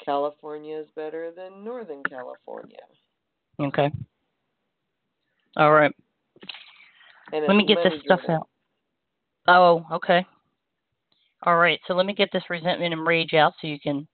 California 0.04 0.78
is 0.78 0.86
better 0.94 1.30
than 1.30 1.64
Northern 1.64 2.02
California. 2.04 2.78
Okay. 3.60 3.90
All 5.56 5.72
right. 5.72 5.92
Let 7.32 7.56
me 7.56 7.66
get 7.66 7.78
this 7.82 8.00
stuff 8.04 8.20
out. 8.28 8.48
Oh, 9.48 9.84
okay. 9.92 10.24
All 11.42 11.56
right. 11.56 11.80
So 11.86 11.94
let 11.94 12.06
me 12.06 12.14
get 12.14 12.30
this 12.32 12.44
resentment 12.48 12.92
and 12.92 13.06
rage 13.06 13.34
out 13.34 13.54
so 13.60 13.66
you 13.66 13.80
can 13.80 14.06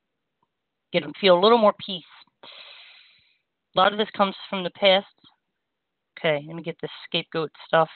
get 0.93 1.05
feel 1.21 1.39
a 1.39 1.41
little 1.41 1.59
more 1.59 1.75
peace. 1.85 2.03
A 3.77 3.79
lot 3.79 3.93
of 3.93 3.99
this 3.99 4.09
comes 4.17 4.35
from 4.49 4.63
the 4.65 4.71
past. 4.71 5.07
Okay. 6.19 6.45
Let 6.47 6.57
me 6.57 6.63
get 6.63 6.77
this 6.81 6.91
scapegoat 7.07 7.51
stuff. 7.67 7.89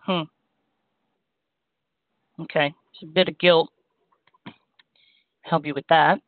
Hmm. 0.00 0.22
Okay. 2.40 2.72
It's 2.92 3.02
a 3.02 3.06
bit 3.06 3.28
of 3.28 3.38
guilt. 3.38 3.70
Help 5.42 5.66
you 5.66 5.74
with 5.74 5.86
that. 5.88 6.20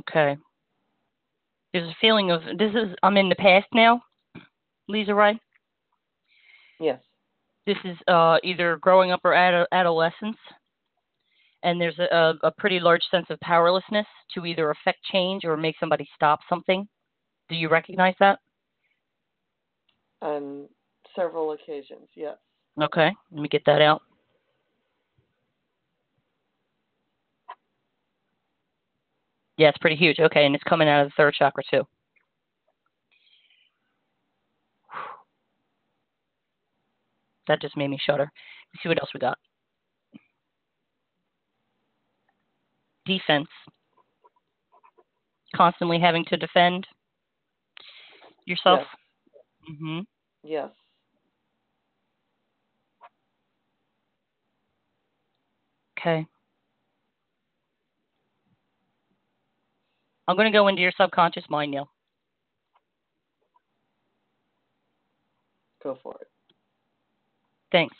Okay. 0.00 0.36
There's 1.72 1.88
a 1.88 1.96
feeling 2.00 2.30
of 2.30 2.42
this 2.58 2.72
is 2.74 2.94
I'm 3.02 3.16
in 3.16 3.28
the 3.28 3.34
past 3.34 3.66
now, 3.72 4.02
Lisa 4.88 5.14
Ray. 5.14 5.38
Yes. 6.80 7.00
This 7.66 7.78
is 7.84 7.96
uh, 8.08 8.38
either 8.42 8.76
growing 8.76 9.12
up 9.12 9.20
or 9.24 9.34
ad- 9.34 9.66
adolescence, 9.72 10.36
and 11.62 11.80
there's 11.80 11.98
a, 11.98 12.34
a, 12.42 12.50
pretty 12.50 12.80
large 12.80 13.02
sense 13.10 13.26
of 13.30 13.38
powerlessness 13.40 14.06
to 14.34 14.44
either 14.44 14.70
affect 14.70 14.98
change 15.04 15.44
or 15.44 15.56
make 15.56 15.76
somebody 15.78 16.08
stop 16.14 16.40
something. 16.48 16.88
Do 17.48 17.54
you 17.54 17.68
recognize 17.68 18.14
that? 18.18 18.40
On 20.20 20.66
several 21.14 21.52
occasions, 21.52 22.08
yes. 22.14 22.36
Okay, 22.80 23.10
let 23.30 23.42
me 23.42 23.48
get 23.48 23.62
that 23.66 23.82
out. 23.82 24.02
Yeah, 29.58 29.68
it's 29.68 29.78
pretty 29.78 29.96
huge. 29.96 30.18
Okay, 30.18 30.46
and 30.46 30.54
it's 30.54 30.64
coming 30.64 30.88
out 30.88 31.02
of 31.02 31.08
the 31.08 31.14
third 31.16 31.34
chakra 31.34 31.62
too. 31.70 31.82
That 37.48 37.60
just 37.60 37.76
made 37.76 37.88
me 37.88 37.98
shudder. 38.00 38.30
Let's 38.72 38.82
see 38.82 38.88
what 38.88 39.00
else 39.00 39.10
we 39.12 39.20
got. 39.20 39.38
Defense. 43.04 43.48
Constantly 45.54 45.98
having 46.00 46.24
to 46.26 46.36
defend 46.36 46.86
yourself. 48.46 48.86
Yes. 49.68 49.76
Mhm. 49.76 50.06
Yes. 50.42 50.70
Okay. 56.02 56.26
I'm 60.26 60.36
going 60.36 60.50
to 60.50 60.56
go 60.56 60.66
into 60.68 60.82
your 60.82 60.92
subconscious 60.96 61.44
mind, 61.48 61.70
Neil. 61.70 61.88
Go 65.82 65.96
for 66.02 66.16
it. 66.20 66.28
Thanks. 67.70 67.94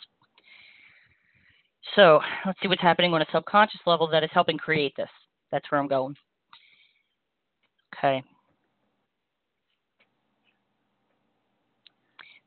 So 1.95 2.21
let's 2.47 2.59
see 2.61 2.69
what's 2.69 2.83
happening 2.83 3.13
on 3.15 3.23
a 3.23 3.27
subconscious 3.33 3.81
level 3.87 4.09
that 4.09 4.25
is 4.25 4.31
helping 4.33 4.59
create 4.59 4.95
this. 4.97 5.09
That's 5.51 5.71
where 5.71 5.81
I'm 5.81 5.89
going. 5.89 6.17
Okay. 7.97 8.23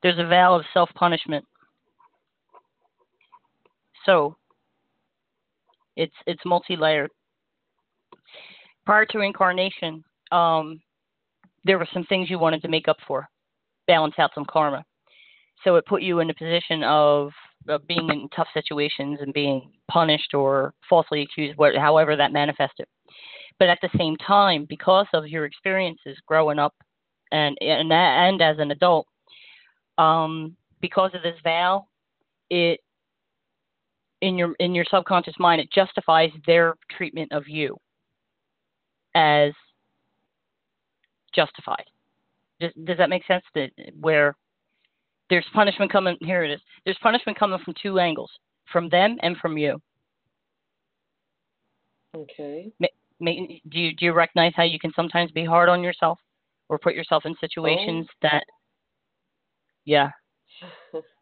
There's 0.03 0.19
a 0.19 0.27
vow 0.27 0.55
of 0.55 0.65
self 0.73 0.89
punishment. 0.95 1.45
So 4.05 4.35
it's 5.95 6.15
it's 6.27 6.41
multi 6.45 6.75
layered. 6.75 7.11
Prior 8.85 9.05
to 9.07 9.21
incarnation, 9.21 10.03
um, 10.31 10.79
there 11.63 11.79
were 11.79 11.87
some 11.93 12.05
things 12.05 12.29
you 12.29 12.37
wanted 12.37 12.61
to 12.61 12.67
make 12.67 12.87
up 12.87 12.97
for, 13.07 13.27
balance 13.87 14.15
out 14.19 14.31
some 14.35 14.45
karma. 14.45 14.83
So 15.63 15.75
it 15.75 15.85
put 15.87 16.03
you 16.03 16.19
in 16.19 16.29
a 16.29 16.33
position 16.35 16.83
of, 16.83 17.31
of 17.67 17.87
being 17.87 18.09
in 18.09 18.29
tough 18.35 18.47
situations 18.53 19.19
and 19.21 19.33
being 19.33 19.71
punished 19.89 20.35
or 20.35 20.73
falsely 20.87 21.23
accused, 21.23 21.57
what, 21.57 21.75
however 21.75 22.15
that 22.15 22.31
manifested. 22.31 22.85
But 23.57 23.69
at 23.69 23.79
the 23.81 23.89
same 23.97 24.15
time, 24.17 24.67
because 24.69 25.07
of 25.13 25.27
your 25.27 25.45
experiences 25.45 26.17
growing 26.27 26.59
up 26.59 26.73
and 27.31 27.57
and, 27.61 27.91
and 27.91 28.41
as 28.41 28.59
an 28.59 28.71
adult, 28.71 29.07
um, 29.97 30.55
because 30.81 31.11
of 31.15 31.23
this 31.23 31.39
vow, 31.43 31.87
it 32.49 32.79
in 34.25 34.37
your 34.37 34.55
in 34.59 34.73
your 34.73 34.85
subconscious 34.89 35.35
mind 35.37 35.61
it 35.61 35.71
justifies 35.71 36.31
their 36.47 36.73
treatment 36.97 37.31
of 37.31 37.47
you 37.47 37.77
as 39.13 39.51
justified. 41.33 41.85
Does, 42.59 42.71
does 42.85 42.97
that 42.97 43.09
make 43.09 43.25
sense? 43.27 43.43
That 43.53 43.69
where 43.99 44.35
there's 45.29 45.45
punishment 45.53 45.91
coming 45.91 46.17
here 46.21 46.43
it 46.43 46.51
is. 46.51 46.61
There's 46.85 46.97
punishment 47.03 47.37
coming 47.37 47.59
from 47.63 47.75
two 47.81 47.99
angles, 47.99 48.31
from 48.71 48.89
them 48.89 49.17
and 49.21 49.37
from 49.37 49.57
you. 49.57 49.79
Okay. 52.15 52.71
May, 53.19 53.61
do 53.69 53.79
you 53.79 53.95
do 53.95 54.05
you 54.05 54.13
recognize 54.13 54.53
how 54.55 54.63
you 54.63 54.79
can 54.79 54.91
sometimes 54.95 55.31
be 55.31 55.45
hard 55.45 55.69
on 55.69 55.83
yourself 55.83 56.17
or 56.67 56.79
put 56.79 56.95
yourself 56.95 57.23
in 57.25 57.35
situations 57.39 58.07
oh. 58.09 58.15
that 58.23 58.43
yeah 59.85 60.09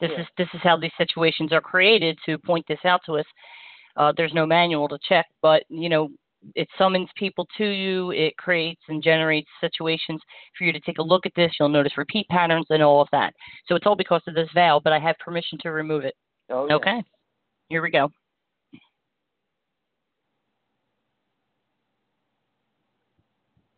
this 0.00 0.10
Yeah. 0.12 0.20
is 0.20 0.26
this 0.36 0.48
is 0.54 0.60
how 0.62 0.76
these 0.76 0.94
situations 0.96 1.52
are 1.52 1.60
created 1.60 2.18
to 2.26 2.38
point 2.38 2.66
this 2.66 2.84
out 2.84 3.02
to 3.06 3.18
us. 3.18 3.26
Uh, 3.96 4.12
there's 4.16 4.34
no 4.34 4.46
manual 4.46 4.88
to 4.88 4.98
check, 5.08 5.26
but 5.42 5.64
you 5.68 5.88
know 5.88 6.08
it 6.54 6.68
summons 6.78 7.08
people 7.16 7.46
to 7.56 7.64
you. 7.64 8.12
It 8.12 8.36
creates 8.36 8.82
and 8.88 9.02
generates 9.02 9.48
situations 9.60 10.22
for 10.56 10.64
you 10.64 10.72
to 10.72 10.80
take 10.80 10.98
a 10.98 11.02
look 11.02 11.26
at 11.26 11.34
this. 11.34 11.52
You'll 11.58 11.68
notice 11.68 11.98
repeat 11.98 12.28
patterns 12.28 12.66
and 12.70 12.82
all 12.82 13.00
of 13.00 13.08
that. 13.10 13.34
So 13.66 13.74
it's 13.74 13.86
all 13.86 13.96
because 13.96 14.22
of 14.28 14.34
this 14.34 14.48
veil, 14.54 14.80
but 14.80 14.92
I 14.92 14.98
have 15.00 15.18
permission 15.18 15.58
to 15.62 15.72
remove 15.72 16.04
it. 16.04 16.14
Oh, 16.50 16.66
yeah. 16.68 16.74
Okay, 16.74 17.02
here 17.68 17.82
we 17.82 17.90
go. 17.90 18.10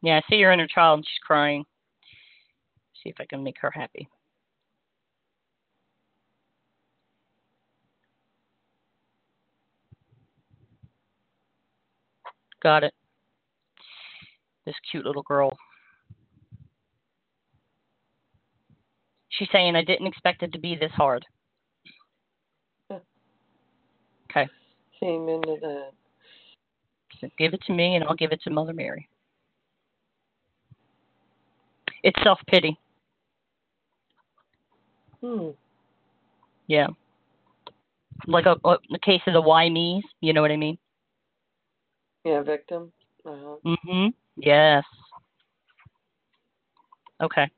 Yeah, 0.02 0.16
I 0.16 0.22
see 0.30 0.36
your 0.36 0.52
inner 0.52 0.66
child 0.66 0.98
and 0.98 1.06
she's 1.06 1.18
crying. 1.26 1.64
See 3.02 3.10
if 3.10 3.16
I 3.20 3.26
can 3.26 3.42
make 3.42 3.56
her 3.60 3.70
happy. 3.70 4.08
Got 12.62 12.84
it. 12.84 12.94
This 14.66 14.74
cute 14.90 15.04
little 15.04 15.22
girl. 15.22 15.56
She's 19.30 19.48
saying, 19.52 19.74
I 19.74 19.84
didn't 19.84 20.06
expect 20.06 20.42
it 20.42 20.52
to 20.52 20.58
be 20.58 20.76
this 20.76 20.92
hard. 20.92 21.24
Okay. 24.30 24.48
Amen 25.02 25.42
to 25.42 25.56
that. 25.60 25.90
So 27.20 27.28
give 27.36 27.52
it 27.52 27.60
to 27.66 27.72
me 27.72 27.96
and 27.96 28.04
I'll 28.04 28.14
give 28.14 28.30
it 28.30 28.40
to 28.42 28.50
Mother 28.50 28.72
Mary. 28.72 29.08
It's 32.04 32.22
self 32.22 32.38
pity. 32.46 32.78
Hmm. 35.20 35.48
Yeah. 36.66 36.86
Like 38.26 38.46
a, 38.46 38.56
a 38.64 38.76
the 38.90 38.98
case 39.00 39.20
of 39.26 39.32
the 39.32 39.40
why 39.40 39.68
me's, 39.68 40.04
you 40.20 40.32
know 40.32 40.42
what 40.42 40.52
I 40.52 40.56
mean? 40.56 40.78
Yeah, 42.24 42.42
victim. 42.42 42.92
Uh-huh. 43.24 43.56
Mhm. 43.64 44.12
Yes. 44.36 44.84
Okay. 47.20 47.50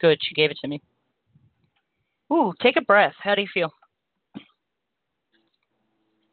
Good. 0.00 0.18
She 0.22 0.34
gave 0.34 0.50
it 0.50 0.58
to 0.60 0.68
me. 0.68 0.80
Ooh, 2.32 2.52
take 2.60 2.76
a 2.76 2.82
breath. 2.82 3.14
How 3.20 3.34
do 3.34 3.42
you 3.42 3.48
feel? 3.52 3.72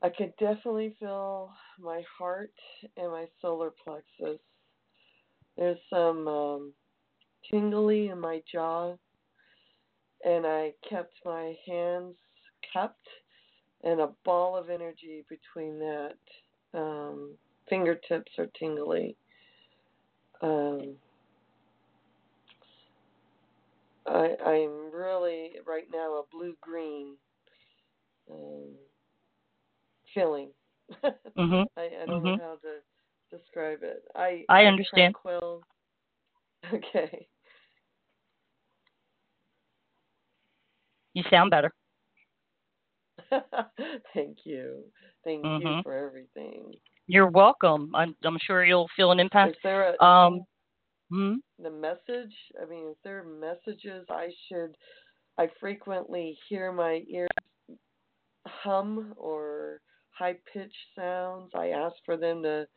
I 0.01 0.09
could 0.09 0.33
definitely 0.39 0.95
feel 0.99 1.51
my 1.79 2.03
heart 2.17 2.53
and 2.97 3.11
my 3.11 3.27
solar 3.39 3.71
plexus. 3.83 4.39
There's 5.57 5.77
some 5.89 6.27
um, 6.27 6.73
tingly 7.51 8.07
in 8.07 8.19
my 8.19 8.41
jaw, 8.51 8.95
and 10.25 10.47
I 10.47 10.73
kept 10.89 11.13
my 11.23 11.55
hands 11.67 12.15
cupped 12.73 13.07
and 13.83 13.99
a 14.01 14.09
ball 14.23 14.55
of 14.55 14.69
energy 14.69 15.23
between 15.29 15.79
that. 15.79 16.15
Um, 16.73 17.31
fingertips 17.69 18.31
are 18.37 18.49
tingly. 18.57 19.15
Um, 20.41 20.95
I, 24.07 24.35
I'm 24.45 24.91
really 24.93 25.51
right 25.67 25.85
now 25.93 26.15
a 26.15 26.23
blue 26.31 26.55
green 26.61 27.15
um, 28.29 28.69
feeling. 30.13 30.49
Mhm. 31.37 31.65
I, 31.77 31.81
I 32.01 32.05
don't 32.05 32.23
Mhm. 32.23 32.37
know 32.37 32.43
how 32.43 32.57
to 32.57 32.81
describe 33.35 33.83
it. 33.83 34.03
I 34.15 34.45
I 34.49 34.65
understand. 34.65 35.15
Tranquil. 35.15 35.63
Okay. 36.73 37.27
You 41.13 41.23
sound 41.29 41.49
better. 41.49 41.73
Thank 44.13 44.39
you. 44.45 44.83
Thank 45.23 45.43
you 45.43 45.59
Mhm. 45.59 45.83
for 45.83 45.93
everything. 45.95 46.73
You're 47.07 47.29
welcome. 47.29 47.91
I'm 47.95 48.15
I'm 48.23 48.37
sure 48.39 48.63
you'll 48.63 48.89
feel 48.95 49.11
an 49.11 49.19
impact. 49.19 49.55
Is 49.57 49.61
there 49.63 49.95
a, 49.95 50.03
Um 50.03 50.45
hmm? 51.09 51.35
the 51.59 51.69
message? 51.69 52.33
I 52.61 52.65
mean, 52.65 52.89
is 52.89 52.97
there 53.03 53.23
messages 53.23 54.05
I 54.09 54.29
should? 54.47 54.75
I 55.37 55.49
frequently 55.59 56.37
hear 56.49 56.71
my 56.71 57.03
ears 57.09 57.29
hum 58.47 59.13
or 59.17 59.81
high 60.11 60.35
pitched 60.53 60.75
sounds. 60.95 61.51
I 61.55 61.69
ask 61.69 61.95
for 62.05 62.17
them 62.17 62.43
to 62.43 62.67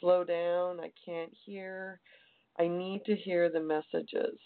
slow 0.00 0.24
down. 0.24 0.80
I 0.80 0.90
can't 1.04 1.32
hear. 1.44 2.00
I 2.58 2.66
need 2.68 3.02
to 3.06 3.14
hear 3.16 3.50
the 3.50 3.60
messages. 3.60 4.38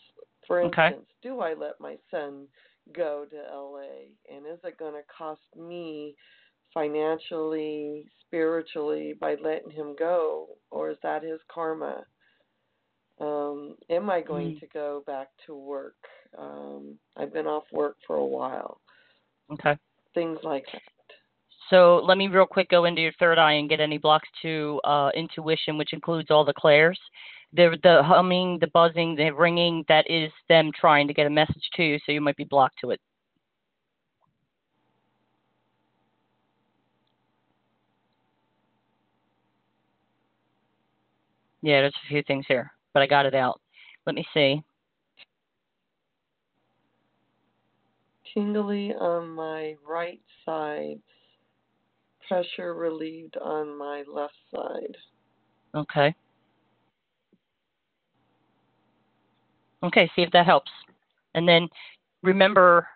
For 0.46 0.60
Okay. 0.60 0.88
instance, 0.88 1.08
do 1.22 1.40
I 1.40 1.54
let 1.54 1.80
my 1.80 1.96
son 2.10 2.46
go 2.92 3.26
to 3.31 3.37
LA? 3.37 4.35
And 4.35 4.46
is 4.46 4.61
it 4.64 4.79
going 4.79 4.94
to 4.94 5.03
cost 5.16 5.40
me 5.57 6.14
financially, 6.72 8.07
spiritually 8.26 9.14
by 9.20 9.37
letting 9.42 9.70
him 9.70 9.94
go? 9.98 10.46
Or 10.70 10.90
is 10.90 10.98
that 11.03 11.22
his 11.22 11.40
karma? 11.53 12.05
Um, 13.20 13.76
am 13.90 14.09
I 14.09 14.20
going 14.22 14.53
Mm. 14.53 14.61
to 14.61 14.66
go 14.68 15.03
back 15.07 15.29
to 15.46 15.55
work? 15.55 15.96
Um, 16.38 16.98
I've 17.16 17.33
been 17.33 17.46
off 17.46 17.64
work 17.72 17.96
for 18.07 18.16
a 18.16 18.24
while. 18.24 18.81
Okay. 19.53 19.76
Things 20.14 20.38
like 20.42 20.64
that. 20.72 20.83
So 21.68 21.98
let 22.05 22.18
me 22.18 22.29
real 22.29 22.46
quick 22.46 22.68
go 22.68 22.85
into 22.87 23.00
your 23.03 23.12
third 23.18 23.38
eye 23.38 23.53
and 23.53 23.68
get 23.68 23.81
any 23.81 23.98
blocks 23.98 24.29
to 24.42 24.81
uh, 24.85 25.11
intuition, 25.14 25.79
which 25.79 25.92
includes 25.92 26.31
all 26.31 26.44
the 26.44 26.53
clairs. 26.53 26.98
The 27.52 27.76
the 27.82 28.02
humming, 28.02 28.58
the 28.60 28.68
buzzing, 28.68 29.16
the 29.16 29.30
ringing, 29.30 29.84
that 29.88 30.08
is 30.08 30.30
them 30.48 30.70
trying 30.74 31.08
to 31.08 31.14
get 31.14 31.26
a 31.26 31.30
message 31.30 31.68
to 31.74 31.82
you, 31.82 31.98
so 32.04 32.12
you 32.12 32.20
might 32.20 32.36
be 32.36 32.44
blocked 32.44 32.78
to 32.82 32.90
it. 32.90 33.00
Yeah, 41.62 41.80
there's 41.82 41.94
a 42.04 42.08
few 42.08 42.22
things 42.22 42.46
here, 42.48 42.72
but 42.94 43.02
I 43.02 43.06
got 43.06 43.26
it 43.26 43.34
out. 43.34 43.60
Let 44.06 44.14
me 44.14 44.24
see. 44.32 44.62
tingly 48.34 48.92
on 48.94 49.28
my 49.30 49.76
right 49.86 50.20
side, 50.44 51.00
pressure 52.28 52.74
relieved 52.74 53.36
on 53.36 53.76
my 53.76 54.04
left 54.12 54.34
side. 54.54 54.96
Okay. 55.74 56.14
Okay, 59.82 60.10
see 60.14 60.22
if 60.22 60.30
that 60.32 60.46
helps. 60.46 60.70
And 61.34 61.48
then 61.48 61.68
remember 62.22 62.86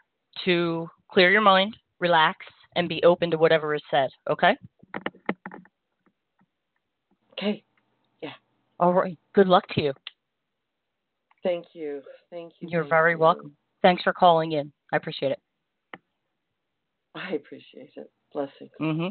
to 0.45 0.89
clear 1.11 1.31
your 1.31 1.41
mind, 1.41 1.77
relax, 2.01 2.45
and 2.77 2.89
be 2.89 3.03
open 3.05 3.31
to 3.31 3.39
whatever 3.39 3.75
is 3.75 3.83
said. 3.91 4.11
Okay? 4.29 4.57
Okay. 7.33 7.63
Yeah. 8.21 8.33
All 8.79 8.93
right. 8.93 9.19
Good 9.35 9.49
luck 9.49 9.65
to 9.75 9.83
you. 9.83 9.93
Thank 11.43 11.67
you. 11.73 12.03
Thank 12.31 12.55
you. 12.61 12.69
You're 12.71 12.85
very 12.85 13.13
you. 13.13 13.19
welcome. 13.19 13.57
Thanks 13.83 14.03
for 14.03 14.13
calling 14.13 14.53
in. 14.53 14.73
I 14.93 14.97
appreciate 14.97 15.33
it. 15.33 15.41
I 17.15 17.33
appreciate 17.35 17.91
it. 17.97 18.11
Blessings. 18.33 18.71
Mm-hmm. 18.81 19.09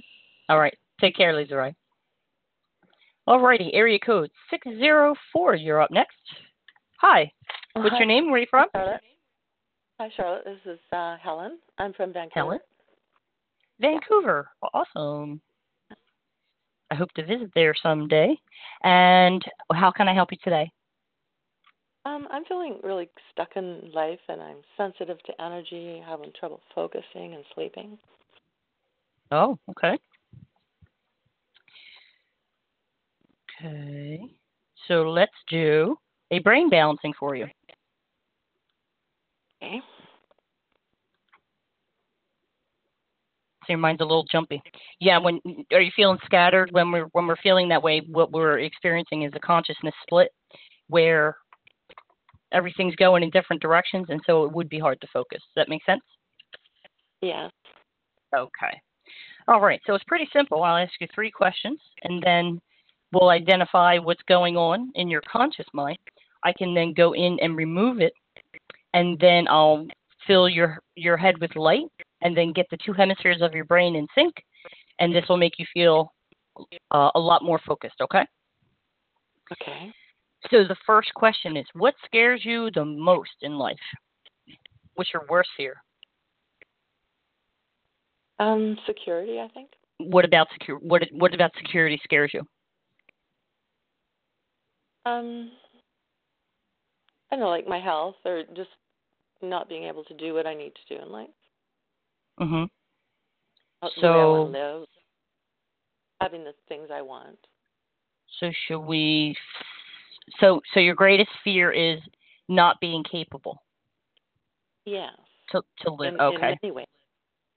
All 0.49 0.59
right. 0.59 0.75
Take 0.99 1.15
care, 1.15 1.33
Lisa 1.35 1.55
Ray. 1.55 1.75
All 3.27 3.39
righty. 3.39 3.73
Area 3.73 3.99
code 3.99 4.29
604. 4.49 5.55
You're 5.55 5.81
up 5.81 5.91
next. 5.91 6.17
Hi. 6.97 7.31
What's 7.75 7.89
Hi, 7.91 7.97
your 7.99 8.07
name? 8.07 8.25
Where 8.25 8.35
are 8.35 8.39
you 8.39 8.47
from? 8.49 8.67
Charlotte. 8.75 9.01
Hi, 9.99 10.09
Charlotte. 10.15 10.45
This 10.45 10.73
is 10.73 10.79
uh, 10.91 11.17
Helen. 11.21 11.57
I'm 11.79 11.93
from 11.93 12.13
Vancouver. 12.13 12.33
Helen? 12.35 12.59
Vancouver. 13.79 14.47
Awesome. 14.73 15.41
I 16.91 16.95
hope 16.95 17.11
to 17.13 17.25
visit 17.25 17.49
there 17.55 17.73
someday. 17.81 18.37
And 18.83 19.43
how 19.73 19.91
can 19.91 20.07
I 20.07 20.13
help 20.13 20.31
you 20.31 20.37
today? 20.43 20.71
Um, 22.05 22.27
I'm 22.29 22.45
feeling 22.45 22.77
really 22.83 23.09
stuck 23.31 23.49
in 23.55 23.89
life, 23.91 24.19
and 24.29 24.39
I'm 24.39 24.57
sensitive 24.77 25.17
to 25.23 25.41
energy, 25.41 26.03
having 26.05 26.31
trouble 26.39 26.59
focusing 26.75 27.33
and 27.33 27.43
sleeping. 27.55 27.97
Oh, 29.31 29.57
okay. 29.71 29.97
Okay. 33.59 34.19
So 34.87 35.09
let's 35.09 35.31
do 35.49 35.97
a 36.29 36.37
brain 36.39 36.69
balancing 36.69 37.13
for 37.19 37.35
you. 37.35 37.47
Okay. 39.63 39.81
So 43.61 43.67
your 43.69 43.77
mind's 43.77 44.01
a 44.01 44.05
little 44.05 44.25
jumpy. 44.29 44.61
Yeah, 44.99 45.17
when 45.19 45.39
are 45.71 45.81
you 45.81 45.91
feeling 45.95 46.17
scattered 46.25 46.71
when 46.71 46.91
we're 46.91 47.05
when 47.13 47.27
we're 47.27 47.37
feeling 47.37 47.69
that 47.69 47.81
way, 47.81 48.01
what 48.09 48.31
we're 48.31 48.59
experiencing 48.59 49.23
is 49.23 49.31
a 49.35 49.39
consciousness 49.39 49.93
split 50.03 50.29
where 50.89 51.37
everything's 52.51 52.95
going 52.95 53.23
in 53.23 53.29
different 53.29 53.61
directions 53.61 54.07
and 54.09 54.21
so 54.25 54.43
it 54.43 54.51
would 54.51 54.67
be 54.67 54.79
hard 54.79 54.99
to 55.01 55.07
focus. 55.13 55.39
Does 55.39 55.55
that 55.55 55.69
make 55.69 55.83
sense? 55.85 56.01
Yes. 57.21 57.51
Okay. 58.35 58.81
All 59.47 59.61
right. 59.61 59.79
So 59.87 59.95
it's 59.95 60.03
pretty 60.05 60.27
simple. 60.33 60.61
I'll 60.63 60.83
ask 60.83 60.91
you 60.99 61.07
three 61.15 61.31
questions 61.31 61.79
and 62.03 62.21
then 62.21 62.59
we'll 63.13 63.29
identify 63.29 63.97
what's 63.97 64.21
going 64.27 64.57
on 64.57 64.91
in 64.95 65.07
your 65.07 65.21
conscious 65.31 65.65
mind. 65.73 65.97
I 66.43 66.51
can 66.51 66.73
then 66.73 66.93
go 66.93 67.13
in 67.13 67.37
and 67.41 67.55
remove 67.55 68.01
it 68.01 68.13
and 68.93 69.19
then 69.19 69.47
I'll 69.47 69.85
fill 70.27 70.47
your 70.47 70.79
your 70.95 71.17
head 71.17 71.35
with 71.39 71.55
light 71.55 71.91
and 72.21 72.35
then 72.35 72.53
get 72.53 72.67
the 72.71 72.77
two 72.85 72.93
hemispheres 72.93 73.41
of 73.41 73.53
your 73.53 73.65
brain 73.65 73.95
in 73.95 74.07
sync 74.15 74.33
and 74.99 75.13
this 75.13 75.25
will 75.27 75.37
make 75.37 75.59
you 75.59 75.65
feel 75.73 76.13
uh, 76.91 77.09
a 77.15 77.19
lot 77.19 77.43
more 77.43 77.59
focused, 77.65 77.95
okay? 78.01 78.25
Okay. 79.51 79.91
So 80.51 80.63
the 80.63 80.75
first 80.85 81.13
question 81.13 81.57
is 81.57 81.65
what 81.73 81.95
scares 82.05 82.41
you 82.43 82.69
the 82.71 82.85
most 82.85 83.31
in 83.41 83.53
life? 83.53 83.77
What's 84.95 85.11
your 85.13 85.25
worst 85.29 85.49
fear? 85.57 85.81
Um, 88.39 88.77
security, 88.85 89.39
I 89.39 89.47
think. 89.53 89.69
What 89.99 90.25
about 90.25 90.47
secure 90.53 90.77
what 90.77 91.03
what 91.11 91.33
about 91.33 91.51
security 91.57 91.99
scares 92.03 92.31
you? 92.33 92.41
Um, 95.05 95.51
I 97.31 97.35
don't 97.35 97.41
know, 97.41 97.49
like 97.49 97.67
my 97.67 97.79
health, 97.79 98.15
or 98.25 98.43
just 98.55 98.69
not 99.43 99.69
being 99.69 99.83
able 99.83 100.03
to 100.05 100.13
do 100.13 100.33
what 100.33 100.47
I 100.47 100.53
need 100.53 100.73
to 100.75 100.95
do 100.95 101.01
in 101.01 101.11
life. 101.11 101.29
Mhm. 102.39 102.69
So- 103.99 104.43
live, 104.43 104.87
having 106.21 106.43
the 106.43 106.53
things 106.67 106.89
I 106.89 107.01
want. 107.01 107.37
So 108.39 108.51
should 108.51 108.79
we? 108.79 109.35
So 110.39 110.61
so 110.73 110.79
your 110.79 110.95
greatest 110.95 111.29
fear 111.43 111.71
is 111.71 111.99
not 112.47 112.79
being 112.79 113.03
capable 113.03 113.61
Yeah. 114.85 115.11
to 115.49 115.63
to 115.79 115.91
live. 115.91 116.15
In, 116.15 116.21
okay, 116.21 116.35
In 116.53 116.57
many 116.61 116.71
ways. 116.71 116.87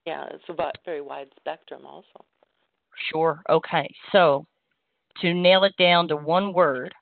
Yeah, 0.04 0.26
it's 0.26 0.48
a 0.48 0.72
very 0.84 1.00
wide 1.00 1.32
spectrum 1.36 1.86
also. 1.86 2.24
sure. 3.10 3.42
Okay. 3.48 3.88
So 4.10 4.46
to 5.20 5.34
nail 5.34 5.64
it 5.64 5.76
down 5.76 6.08
to 6.08 6.16
one 6.16 6.52
word, 6.52 6.94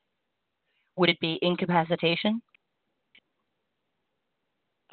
would 0.96 1.08
it 1.08 1.20
be 1.20 1.38
incapacitation? 1.42 2.42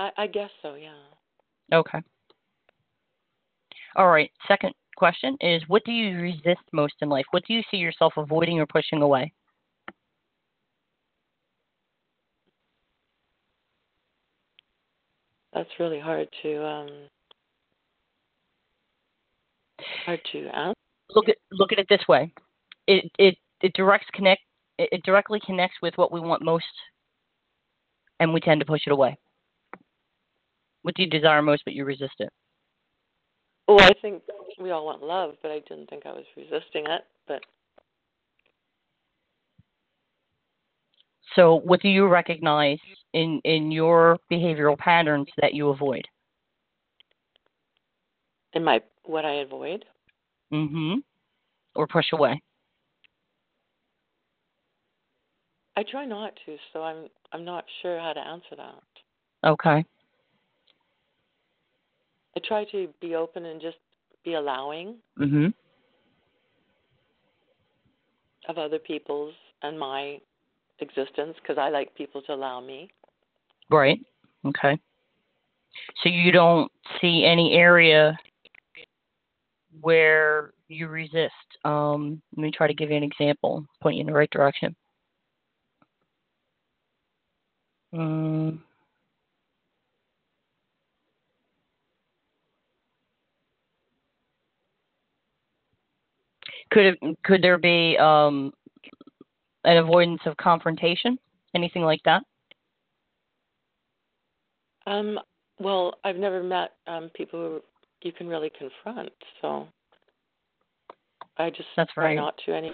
I, 0.01 0.09
I 0.17 0.27
guess 0.27 0.49
so. 0.63 0.73
Yeah. 0.73 0.93
Okay. 1.71 1.99
All 3.95 4.09
right. 4.09 4.31
Second 4.47 4.73
question 4.97 5.37
is 5.41 5.61
what 5.67 5.83
do 5.85 5.91
you 5.91 6.17
resist 6.19 6.61
most 6.73 6.95
in 7.01 7.09
life? 7.09 7.25
What 7.31 7.43
do 7.47 7.53
you 7.53 7.61
see 7.69 7.77
yourself 7.77 8.13
avoiding 8.17 8.59
or 8.59 8.65
pushing 8.65 9.03
away? 9.03 9.31
That's 15.53 15.69
really 15.79 15.99
hard 15.99 16.27
to 16.41 16.65
um 16.65 16.89
hard 20.05 20.21
to 20.31 20.47
answer. 20.47 20.73
Look 21.13 21.29
at 21.29 21.35
look 21.51 21.71
at 21.71 21.79
it 21.79 21.87
this 21.89 22.07
way. 22.07 22.33
It 22.87 23.11
it 23.19 23.35
it 23.61 23.73
directs 23.73 24.07
connect 24.13 24.41
it, 24.79 24.89
it 24.91 25.03
directly 25.03 25.39
connects 25.45 25.77
with 25.83 25.95
what 25.97 26.11
we 26.11 26.19
want 26.19 26.43
most 26.43 26.65
and 28.19 28.33
we 28.33 28.39
tend 28.39 28.61
to 28.61 28.65
push 28.65 28.81
it 28.87 28.93
away. 28.93 29.17
What 30.83 30.95
do 30.95 31.03
you 31.03 31.09
desire 31.09 31.41
most 31.41 31.63
but 31.65 31.73
you 31.73 31.85
resist 31.85 32.15
it? 32.19 32.29
Well, 33.67 33.81
I 33.81 33.93
think 34.01 34.23
we 34.59 34.71
all 34.71 34.85
want 34.85 35.03
love, 35.03 35.35
but 35.41 35.51
I 35.51 35.59
didn't 35.59 35.89
think 35.89 36.05
I 36.05 36.11
was 36.11 36.25
resisting 36.35 36.85
it. 36.87 37.01
But 37.27 37.41
So 41.35 41.61
what 41.63 41.81
do 41.81 41.87
you 41.89 42.07
recognize 42.07 42.79
in 43.13 43.39
in 43.45 43.71
your 43.71 44.17
behavioral 44.31 44.77
patterns 44.77 45.27
that 45.41 45.53
you 45.53 45.69
avoid? 45.69 46.05
in 48.53 48.63
my 48.63 48.81
what 49.05 49.25
I 49.25 49.35
avoid, 49.35 49.85
Mm-hmm. 50.53 50.95
Or 51.75 51.87
push 51.87 52.07
away. 52.11 52.41
I 55.77 55.83
try 55.89 56.05
not 56.05 56.33
to. 56.45 56.57
So 56.73 56.83
I'm 56.83 57.07
I'm 57.31 57.45
not 57.45 57.63
sure 57.81 57.97
how 57.99 58.11
to 58.13 58.19
answer 58.19 58.55
that. 58.57 59.49
Okay. 59.49 59.85
I 62.35 62.39
try 62.39 62.65
to 62.71 62.87
be 63.01 63.15
open 63.15 63.45
and 63.45 63.61
just 63.61 63.77
be 64.23 64.35
allowing 64.35 65.01
Mhm. 65.17 65.53
of 68.47 68.57
other 68.57 68.79
people's 68.79 69.35
and 69.61 69.77
my 69.77 70.19
existence 70.79 71.37
because 71.39 71.57
I 71.57 71.69
like 71.69 71.93
people 71.95 72.21
to 72.23 72.33
allow 72.33 72.59
me. 72.59 72.89
Right. 73.69 73.99
Okay. 74.45 74.79
So 75.97 76.09
you 76.09 76.31
don't 76.31 76.71
see 76.99 77.23
any 77.23 77.53
area 77.53 78.17
where 79.81 80.53
you 80.67 80.87
resist. 80.87 81.33
Um, 81.63 82.21
let 82.35 82.43
me 82.43 82.51
try 82.51 82.67
to 82.67 82.73
give 82.73 82.89
you 82.89 82.97
an 82.97 83.03
example, 83.03 83.65
point 83.81 83.95
you 83.95 84.01
in 84.01 84.07
the 84.07 84.13
right 84.13 84.29
direction. 84.29 84.75
Um, 87.93 88.63
could 96.71 96.85
it, 96.85 96.99
could 97.23 97.41
there 97.41 97.57
be 97.57 97.97
um, 97.99 98.51
an 99.63 99.77
avoidance 99.77 100.21
of 100.25 100.35
confrontation? 100.37 101.17
Anything 101.53 101.83
like 101.83 102.01
that? 102.05 102.23
Um, 104.87 105.19
well, 105.59 105.95
I've 106.03 106.15
never 106.15 106.41
met 106.41 106.71
um 106.87 107.11
people 107.13 107.39
who 107.39 107.61
you 108.01 108.11
can 108.11 108.27
really 108.27 108.51
confront, 108.57 109.11
so 109.41 109.67
I 111.37 111.49
just 111.49 111.69
That's 111.77 111.93
try 111.93 112.05
right. 112.05 112.15
not 112.15 112.35
to 112.45 112.55
any. 112.55 112.71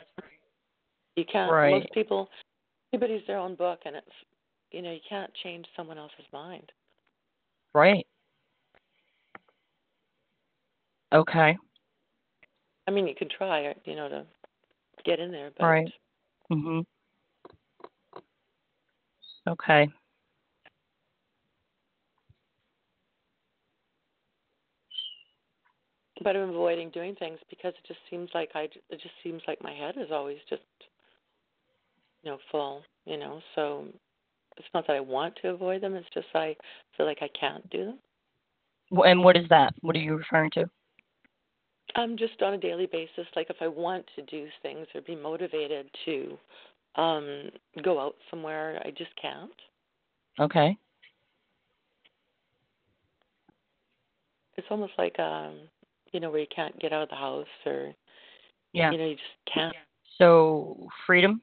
You 1.15 1.25
can't. 1.25 1.51
Right. 1.51 1.71
Most 1.71 1.91
people, 1.93 2.29
everybody's 2.93 3.25
their 3.27 3.39
own 3.39 3.55
book, 3.55 3.79
and 3.86 3.95
it's 3.95 4.07
you 4.71 4.81
know 4.81 4.91
you 4.91 4.99
can't 5.10 5.31
change 5.43 5.65
someone 5.75 5.97
else's 5.97 6.25
mind. 6.31 6.71
Right. 7.73 8.05
Okay. 11.13 11.57
I 12.88 12.91
mean, 12.91 13.08
you 13.08 13.15
could 13.15 13.30
try, 13.30 13.76
you 13.86 13.95
know, 13.95 14.08
to 14.10 14.26
get 15.04 15.19
in 15.19 15.32
there, 15.32 15.52
but 15.58 15.65
Right. 15.65 15.93
Mhm. 16.52 16.86
Okay. 19.47 19.89
but 26.23 26.36
I'm 26.36 26.50
avoiding 26.50 26.89
doing 26.89 27.15
things 27.15 27.39
because 27.50 27.73
it 27.76 27.88
just 27.88 28.00
seems 28.10 28.30
like 28.34 28.50
I 28.56 28.63
it 28.89 29.00
just 29.02 29.13
seems 29.23 29.41
like 29.47 29.62
my 29.62 29.73
head 29.73 29.95
is 29.97 30.12
always 30.12 30.39
just 30.50 30.63
you 32.23 32.32
know 32.32 32.39
full, 32.52 32.84
you 33.06 33.17
know. 33.17 33.41
So 33.56 33.86
it's 34.58 34.67
not 34.73 34.88
that 34.88 34.95
I 34.95 35.00
want 35.00 35.36
to 35.41 35.50
avoid 35.50 35.82
them; 35.82 35.95
it's 35.95 36.10
just 36.13 36.28
I 36.34 36.56
feel 36.95 37.06
like 37.06 37.21
I 37.21 37.30
can't 37.39 37.69
do 37.69 37.86
them. 37.86 38.00
And 39.06 39.23
what 39.23 39.38
is 39.38 39.47
that? 39.50 39.73
What 39.82 39.95
are 39.95 40.00
you 40.00 40.15
referring 40.17 40.52
to? 40.52 40.69
Um, 41.97 42.15
just 42.15 42.41
on 42.43 42.53
a 42.53 42.57
daily 42.57 42.86
basis, 42.86 43.25
like 43.36 43.49
if 43.49 43.55
I 43.60 43.67
want 43.67 44.05
to 44.15 44.21
do 44.23 44.47
things 44.62 44.86
or 44.93 45.01
be 45.01 45.15
motivated 45.15 45.89
to 46.05 46.38
um 46.95 47.49
go 47.83 47.99
out 47.99 48.15
somewhere, 48.29 48.81
I 48.86 48.91
just 48.91 49.10
can't. 49.21 49.51
Okay. 50.39 50.77
It's 54.57 54.67
almost 54.69 54.93
like 54.97 55.17
um 55.19 55.55
you 56.13 56.19
know, 56.19 56.29
where 56.29 56.39
you 56.39 56.47
can't 56.55 56.77
get 56.79 56.93
out 56.93 57.03
of 57.03 57.10
the 57.10 57.15
house 57.15 57.47
or 57.65 57.93
Yeah. 58.73 58.91
you 58.91 58.97
know, 58.97 59.05
you 59.07 59.15
just 59.15 59.53
can't. 59.53 59.75
So 60.19 60.88
freedom. 61.05 61.41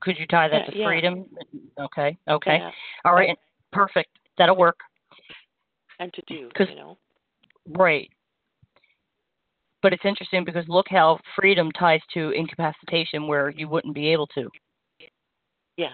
Could 0.00 0.18
you 0.18 0.26
tie 0.26 0.48
that 0.48 0.64
Yeah, 0.66 0.70
to 0.70 0.78
yeah. 0.78 0.86
freedom? 0.86 1.24
Okay. 1.78 2.16
Okay. 2.28 2.58
Yeah. 2.58 2.70
All 3.04 3.14
right. 3.14 3.36
Perfect. 3.72 4.10
That'll 4.38 4.56
work. 4.56 4.80
And 5.98 6.12
to 6.14 6.22
do, 6.22 6.50
'Cause- 6.54 6.68
you 6.68 6.76
know. 6.76 6.96
Right. 7.66 8.10
But 9.82 9.92
it's 9.92 10.04
interesting 10.04 10.44
because 10.44 10.64
look 10.68 10.86
how 10.88 11.18
freedom 11.36 11.70
ties 11.72 12.00
to 12.14 12.30
incapacitation 12.30 13.26
where 13.26 13.50
you 13.50 13.68
wouldn't 13.68 13.94
be 13.94 14.08
able 14.08 14.26
to. 14.28 14.48
Yes. 15.76 15.92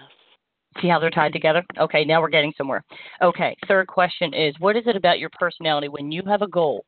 See 0.81 0.89
how 0.89 0.99
they're 0.99 1.09
tied 1.09 1.33
together? 1.33 1.63
Okay, 1.79 2.03
now 2.03 2.21
we're 2.21 2.29
getting 2.29 2.53
somewhere. 2.57 2.83
Okay, 3.21 3.55
third 3.67 3.87
question 3.87 4.33
is 4.33 4.53
what 4.59 4.75
is 4.75 4.83
it 4.85 4.95
about 4.95 5.19
your 5.19 5.29
personality 5.39 5.87
when 5.87 6.11
you 6.11 6.21
have 6.27 6.41
a 6.41 6.47
goal? 6.47 6.85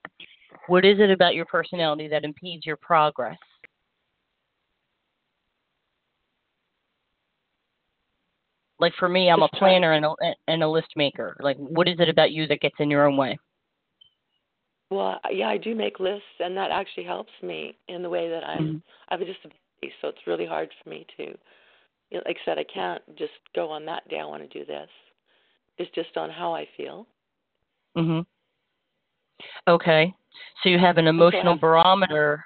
What 0.67 0.85
is 0.85 0.99
it 0.99 1.09
about 1.09 1.35
your 1.35 1.45
personality 1.45 2.07
that 2.09 2.23
impedes 2.23 2.65
your 2.65 2.77
progress? 2.77 3.37
Like 8.79 8.93
for 8.97 9.09
me, 9.09 9.29
I'm 9.29 9.41
a 9.41 9.49
planner 9.49 9.93
and 9.93 10.05
a, 10.05 10.13
and 10.47 10.63
a 10.63 10.67
list 10.67 10.89
maker. 10.95 11.35
Like, 11.41 11.57
what 11.57 11.87
is 11.87 11.99
it 11.99 12.07
about 12.07 12.31
you 12.31 12.47
that 12.47 12.61
gets 12.61 12.75
in 12.79 12.89
your 12.89 13.05
own 13.05 13.17
way? 13.17 13.37
Well, 14.89 15.19
yeah, 15.29 15.49
I 15.49 15.57
do 15.57 15.75
make 15.75 15.99
lists, 15.99 16.25
and 16.39 16.57
that 16.57 16.71
actually 16.71 17.03
helps 17.03 17.31
me 17.43 17.77
in 17.87 18.01
the 18.01 18.09
way 18.09 18.29
that 18.29 18.43
I'm. 18.43 18.75
Mhm. 18.75 18.81
I 19.09 19.13
have 19.13 19.21
a 19.21 19.25
disability, 19.25 19.93
so 20.01 20.07
it's 20.07 20.25
really 20.25 20.45
hard 20.45 20.73
for 20.81 20.89
me 20.89 21.05
to. 21.17 21.23
You 22.09 22.17
know, 22.17 22.23
like 22.25 22.39
I 22.41 22.45
said, 22.45 22.57
I 22.57 22.63
can't 22.63 23.03
just 23.15 23.33
go 23.53 23.69
on 23.69 23.85
that 23.85 24.07
day. 24.07 24.19
I 24.19 24.25
want 24.25 24.41
to 24.49 24.59
do 24.59 24.65
this. 24.65 24.89
It's 25.77 25.91
just 25.91 26.17
on 26.17 26.29
how 26.31 26.53
I 26.55 26.65
feel. 26.65 27.07
Mhm. 27.95 28.25
Okay. 29.67 30.13
So 30.63 30.69
you 30.69 30.79
have 30.79 30.97
an 30.97 31.07
emotional 31.07 31.53
have- 31.53 31.61
barometer 31.61 32.45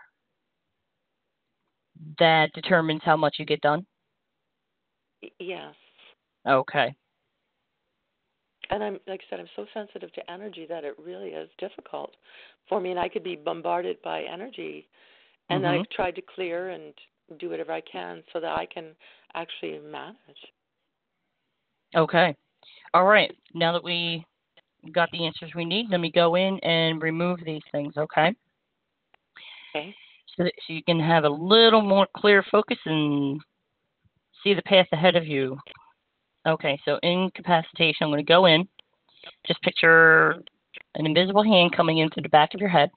that 2.20 2.52
determines 2.54 3.04
how 3.04 3.16
much 3.16 3.40
you 3.40 3.46
get 3.46 3.62
done. 3.62 3.86
Yes. 5.40 5.76
Okay. 6.46 6.94
And 8.74 8.84
I'm 8.84 9.00
like 9.08 9.22
I 9.22 9.30
said, 9.30 9.40
I'm 9.40 9.50
so 9.56 9.68
sensitive 9.72 10.12
to 10.14 10.32
energy 10.32 10.66
that 10.68 10.84
it 10.84 10.96
really 10.98 11.30
is 11.30 11.48
difficult 11.60 12.10
for 12.68 12.82
me, 12.82 12.90
and 12.90 13.00
I 13.00 13.08
could 13.08 13.24
be 13.24 13.36
bombarded 13.36 14.02
by 14.02 14.24
energy, 14.24 14.88
and 15.50 15.64
Mhm. 15.64 15.82
I've 15.82 15.90
tried 15.90 16.16
to 16.16 16.24
clear 16.24 16.70
and 16.70 16.92
do 17.38 17.52
whatever 17.52 17.72
I 17.72 17.82
can 17.82 18.24
so 18.34 18.40
that 18.40 18.58
I 18.58 18.66
can 18.66 18.96
actually 19.36 19.78
manage. 19.78 20.52
Okay. 21.96 22.36
All 22.96 23.06
right. 23.06 23.32
Now 23.54 23.74
that 23.74 23.84
we 23.84 24.26
got 24.92 25.12
the 25.12 25.24
answers 25.24 25.54
we 25.54 25.66
need, 25.66 25.92
let 25.92 26.00
me 26.00 26.10
go 26.10 26.34
in 26.34 26.60
and 26.62 27.00
remove 27.00 27.42
these 27.44 27.64
things, 27.72 27.96
okay? 27.96 28.36
Okay. 29.70 29.96
So 30.36 30.46
that 30.46 30.54
so 30.66 30.74
you 30.74 30.84
can 30.84 31.00
have 31.00 31.26
a 31.26 31.30
little 31.30 31.82
more 31.82 32.08
clear 32.18 32.42
focus 32.42 32.80
and 32.86 33.40
see 34.44 34.56
the 34.56 34.64
path 34.64 34.88
ahead 34.92 35.16
of 35.16 35.28
you. 35.28 35.60
Okay, 36.46 36.80
so 36.84 37.00
incapacitation, 37.04 38.04
I'm 38.04 38.10
going 38.10 38.18
to 38.18 38.24
go 38.24 38.46
in. 38.46 38.68
Just 39.48 39.62
picture 39.62 40.44
an 40.96 41.06
invisible 41.06 41.44
hand 41.44 41.76
coming 41.76 42.00
into 42.00 42.20
the 42.22 42.30
back 42.30 42.54
of 42.54 42.60
your 42.60 42.70
head. 42.70 42.92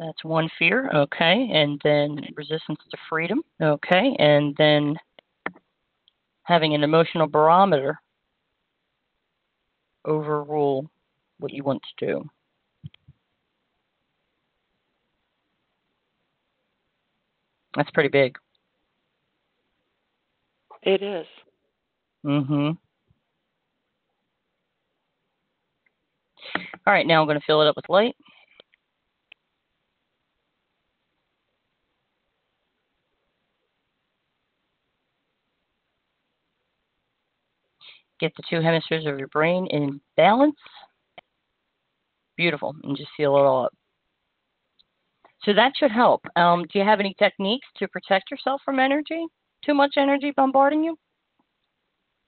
That's 0.00 0.24
one 0.24 0.48
fear, 0.58 0.90
okay, 0.94 1.50
and 1.52 1.80
then 1.84 2.18
resistance 2.34 2.78
to 2.90 2.96
freedom, 3.08 3.42
okay, 3.62 4.16
and 4.18 4.54
then 4.56 4.96
having 6.44 6.74
an 6.74 6.82
emotional 6.82 7.26
barometer 7.26 8.00
overrule 10.06 10.90
what 11.38 11.52
you 11.52 11.62
want 11.62 11.82
to 11.82 12.06
do. 12.06 12.24
That's 17.76 17.90
pretty 17.90 18.08
big. 18.08 18.36
It 20.82 21.02
is. 21.02 21.26
Mhm. 22.24 22.78
All 26.86 26.92
right, 26.92 27.06
now 27.06 27.20
I'm 27.20 27.26
going 27.26 27.38
to 27.38 27.44
fill 27.46 27.62
it 27.62 27.68
up 27.68 27.76
with 27.76 27.88
light. 27.88 28.16
Get 38.18 38.32
the 38.36 38.42
two 38.48 38.60
hemispheres 38.60 39.06
of 39.06 39.18
your 39.18 39.28
brain 39.28 39.66
in 39.68 40.00
balance. 40.16 40.56
Beautiful, 42.36 42.74
and 42.84 42.96
just 42.96 43.10
seal 43.16 43.36
it 43.36 43.40
all 43.40 43.66
up. 43.66 43.74
So 45.42 45.54
that 45.54 45.72
should 45.76 45.90
help. 45.90 46.22
Um, 46.36 46.64
do 46.70 46.78
you 46.78 46.84
have 46.84 47.00
any 47.00 47.14
techniques 47.18 47.66
to 47.76 47.88
protect 47.88 48.30
yourself 48.30 48.60
from 48.64 48.78
energy? 48.78 49.24
Too 49.64 49.74
much 49.74 49.94
energy 49.96 50.32
bombarding 50.36 50.84
you? 50.84 50.96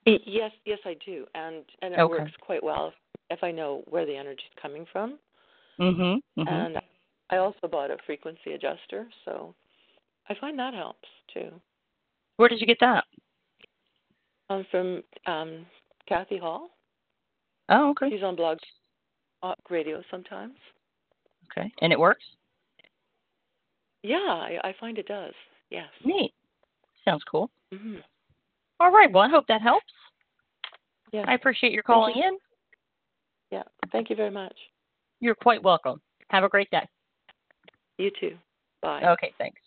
Yes, 0.05 0.51
yes, 0.65 0.79
I 0.85 0.95
do, 1.05 1.25
and 1.33 1.63
and 1.81 1.93
it 1.93 1.99
Okay. 1.99 2.19
works 2.19 2.31
quite 2.41 2.61
well 2.63 2.93
if, 3.29 3.43
I 3.43 3.51
know 3.51 3.83
where 3.87 4.05
the 4.05 4.15
energy 4.15 4.43
is 4.43 4.61
coming 4.61 4.85
from. 4.91 5.17
Mhm. 5.79 6.21
mhm. 6.37 6.47
And 6.47 6.81
I 7.29 7.37
also 7.37 7.67
bought 7.67 7.89
a 7.89 7.97
frequency 8.05 8.53
adjuster, 8.53 9.07
so 9.25 9.55
I 10.27 10.35
find 10.35 10.59
that 10.59 10.73
helps 10.73 11.07
too. 11.33 11.59
Where 12.35 12.49
did 12.49 12.59
you 12.59 12.67
get 12.67 12.79
that? 12.81 13.05
Um, 14.49 14.65
from 14.65 15.03
um, 15.25 15.65
Kathy 16.05 16.37
Hall. 16.37 16.69
Oh, 17.69 17.91
okay. 17.91 18.09
She's 18.09 18.23
on 18.23 18.35
Blog 18.35 18.59
Talk 19.41 19.57
Radio 19.69 20.03
sometimes. 20.11 20.57
Okay. 21.45 21.71
And 21.81 21.93
it 21.93 21.99
works? 21.99 22.25
Yeah, 24.03 24.17
I, 24.17 24.59
I 24.63 24.73
find 24.79 24.97
it 24.97 25.07
does. 25.07 25.33
Yes. 25.69 25.89
Neat. 26.03 26.33
Sounds 27.05 27.23
cool. 27.29 27.49
hmm 27.73 27.95
All 28.79 28.91
right. 28.91 29.11
Well, 29.11 29.23
I 29.23 29.29
hope 29.29 29.45
that 29.47 29.61
helps. 29.61 29.85
Yeah. 31.11 31.25
I 31.27 31.33
appreciate 31.35 31.73
your 31.73 31.83
calling 31.83 32.15
in. 32.15 32.37
Yeah. 33.51 33.63
Thank 33.91 34.09
you 34.09 34.15
very 34.15 34.31
much. 34.31 34.55
You're 35.19 35.35
quite 35.35 35.61
welcome. 35.61 36.01
Have 36.29 36.43
a 36.43 36.49
great 36.49 36.69
day. 36.71 36.87
You 37.97 38.09
too. 38.19 38.35
Bye. 38.81 39.03
Okay, 39.03 39.31
thanks. 39.37 39.61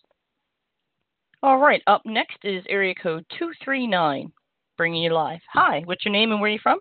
All 1.42 1.58
right. 1.58 1.82
Up 1.86 2.02
next 2.04 2.38
is 2.42 2.64
area 2.68 2.94
code 2.94 3.24
239, 3.38 4.32
bringing 4.76 5.02
you 5.02 5.12
live. 5.12 5.40
Hi. 5.52 5.82
What's 5.84 6.04
your 6.04 6.12
name 6.12 6.32
and 6.32 6.40
where 6.40 6.50
are 6.50 6.52
you 6.52 6.58
from? 6.62 6.80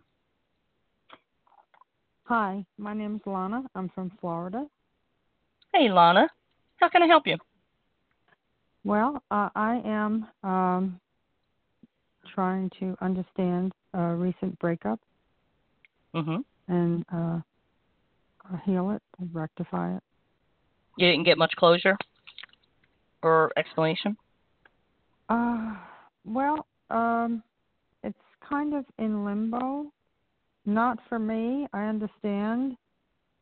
Hi, 2.24 2.66
my 2.80 2.96
name 2.96 3.18
is 3.18 3.22
Lana. 3.28 3.62
I'm 3.76 3.90
from 3.90 4.12
Florida. 4.20 4.66
Hey, 5.74 5.92
Lana. 5.92 6.28
How 6.78 6.90
can 6.90 7.04
I 7.04 7.06
help 7.06 7.28
you? 7.28 7.38
Well, 8.86 9.22
uh, 9.32 9.50
I 9.56 9.82
am 9.84 10.28
um, 10.44 11.00
trying 12.34 12.70
to 12.80 12.96
understand 13.02 13.74
a 13.94 14.14
recent 14.14 14.58
breakup 14.60 15.00
Mm-hmm. 16.16 16.74
and 16.74 17.06
uh, 17.14 17.40
heal 18.66 18.92
it 18.92 19.02
and 19.20 19.30
rectify 19.34 19.98
it. 19.98 20.04
You 20.98 21.10
didn't 21.10 21.26
get 21.26 21.38
much 21.38 21.54
closure 21.58 21.98
or 23.22 23.52
explanation? 23.58 24.16
Uh, 25.28 25.74
well, 26.24 26.68
um, 26.90 27.44
it's 28.04 28.18
kind 28.48 28.76
of 28.76 28.86
in 28.98 29.26
limbo. 29.26 29.92
Not 30.66 31.00
for 31.10 31.20
me, 31.20 31.68
I 31.74 31.86
understand, 31.86 32.78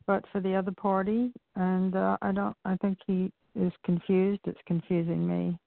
but 0.06 0.24
for 0.32 0.40
the 0.40 0.54
other 0.56 0.72
party, 0.72 1.32
and 1.54 1.94
uh, 1.94 2.16
I 2.22 2.32
don't. 2.32 2.56
I 2.64 2.76
think 2.76 2.98
he 3.06 3.30
is 3.54 3.72
confused. 3.84 4.40
It's 4.46 4.60
confusing 4.66 5.26
me. 5.26 5.58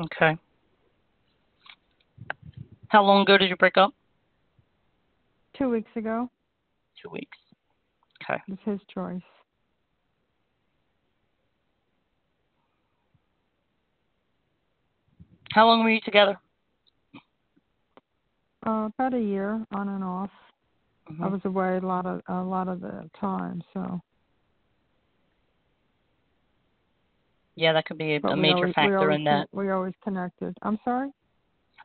Okay. 0.00 0.36
How 2.88 3.04
long 3.04 3.22
ago 3.22 3.38
did 3.38 3.50
you 3.50 3.56
break 3.56 3.76
up? 3.76 3.94
Two 5.56 5.68
weeks 5.68 5.90
ago, 5.94 6.28
Two 7.02 7.10
weeks. 7.10 7.36
Okay. 8.22 8.40
it 8.46 8.50
was 8.50 8.58
his 8.64 8.80
choice. 8.92 9.22
How 15.52 15.66
long 15.66 15.82
were 15.82 15.90
you 15.90 16.00
together? 16.04 16.38
Uh, 18.66 18.88
about 18.94 19.14
a 19.14 19.20
year 19.20 19.64
on 19.72 19.88
and 19.88 20.04
off. 20.04 20.30
Mm-hmm. 21.10 21.24
I 21.24 21.28
was 21.28 21.40
away 21.44 21.76
a 21.76 21.80
lot 21.80 22.06
of 22.06 22.20
a 22.28 22.42
lot 22.42 22.68
of 22.68 22.80
the 22.80 23.10
time, 23.18 23.62
so. 23.72 24.00
Yeah, 27.56 27.72
that 27.72 27.84
could 27.84 27.98
be 27.98 28.14
a, 28.14 28.20
a 28.28 28.36
major 28.36 28.56
always, 28.56 28.74
factor 28.74 28.98
always 28.98 29.16
in 29.16 29.24
that. 29.24 29.48
We 29.52 29.70
always 29.70 29.92
connected. 30.02 30.56
I'm 30.62 30.78
sorry 30.84 31.10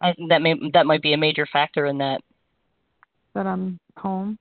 I, 0.01 0.13
that 0.29 0.41
may 0.41 0.55
that 0.73 0.85
might 0.85 1.01
be 1.01 1.13
a 1.13 1.17
major 1.17 1.45
factor 1.51 1.85
in 1.85 1.97
that. 1.99 2.21
that 3.33 3.47
I'm 3.47 3.79
home. 3.97 4.37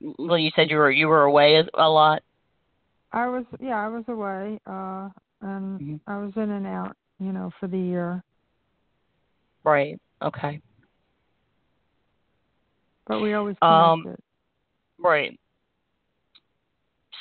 Well, 0.00 0.38
you 0.38 0.50
said 0.54 0.70
you 0.70 0.76
were 0.76 0.90
you 0.90 1.08
were 1.08 1.24
away 1.24 1.62
a 1.74 1.88
lot. 1.88 2.22
I 3.12 3.26
was 3.26 3.44
yeah, 3.60 3.78
I 3.78 3.88
was 3.88 4.04
away, 4.08 4.58
uh, 4.66 5.08
and 5.40 5.80
Mhm. 5.80 6.00
I 6.06 6.18
was 6.18 6.32
in 6.36 6.50
and 6.50 6.66
out, 6.66 6.96
you 7.18 7.32
know, 7.32 7.50
for 7.58 7.66
the 7.66 7.78
year. 7.78 8.22
Right. 9.64 9.98
Okay. 10.22 10.60
But 13.08 13.20
we 13.20 13.32
always 13.34 13.56
Um, 13.62 14.02
connected. 14.02 14.22
Right. 14.98 15.40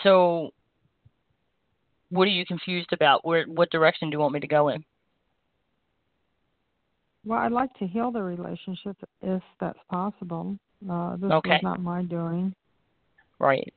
So, 0.04 0.52
what 2.10 2.28
are 2.28 2.32
you 2.32 2.46
confused 2.46 2.94
about? 2.94 3.26
Where 3.26 3.46
what 3.46 3.72
direction 3.72 4.10
do 4.10 4.16
you 4.16 4.20
want 4.20 4.34
me 4.34 4.40
to 4.42 4.48
go 4.48 4.70
in? 4.70 4.84
Well, 7.26 7.40
I'd 7.40 7.52
like 7.52 7.74
to 7.80 7.88
heal 7.88 8.12
the 8.12 8.22
relationship 8.22 8.98
if 9.22 9.42
that's 9.60 9.80
possible. 9.90 10.58
Uh, 10.90 11.16
this 11.18 11.32
Okay. 11.32 11.50
was 11.52 11.64
not 11.64 11.82
my 11.82 12.04
doing. 12.04 12.54
Right. 13.40 13.74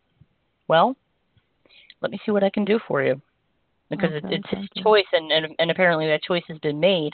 Well, 0.69 0.97
let 2.01 2.11
me 2.11 2.21
see 2.25 2.33
what 2.33 2.45
I 2.45 2.51
can 2.51 2.65
do 2.65 2.79
for 2.87 3.03
you. 3.03 3.21
Because 3.89 4.13
it, 4.13 4.25
Okay, 4.25 4.37
it's 4.37 4.49
his 4.51 4.83
choice, 4.85 5.07
and, 5.13 5.33
and 5.33 5.55
and 5.59 5.71
apparently 5.73 6.07
that 6.07 6.23
choice 6.23 6.45
has 6.47 6.59
been 6.59 6.79
made. 6.79 7.13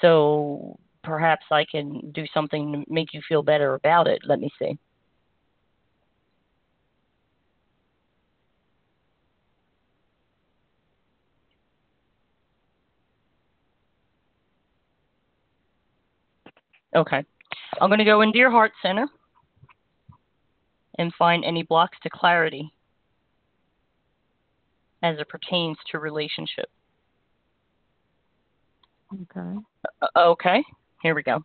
So 0.00 0.76
perhaps 1.08 1.46
I 1.50 1.64
can 1.64 2.10
do 2.12 2.26
something 2.34 2.72
to 2.72 2.92
make 2.92 3.14
you 3.14 3.22
feel 3.26 3.42
better 3.42 3.74
about 3.74 4.06
it. 4.06 4.20
Let 4.26 4.40
me 4.40 4.50
see. 4.58 4.78
Okay. 16.94 17.24
I'm 17.80 17.88
going 17.88 17.98
to 17.98 18.04
go 18.04 18.20
into 18.20 18.38
your 18.38 18.50
heart 18.50 18.72
center 18.82 19.08
and 20.98 21.12
find 21.14 21.42
any 21.44 21.62
blocks 21.62 21.96
to 22.02 22.10
clarity 22.10 22.70
as 25.02 25.18
it 25.18 25.28
pertains 25.28 25.78
to 25.90 25.98
relationship. 25.98 26.68
Okay. 29.14 29.58
Uh, 30.02 30.06
okay. 30.18 30.62
Here 31.02 31.14
we 31.14 31.22
go. 31.22 31.44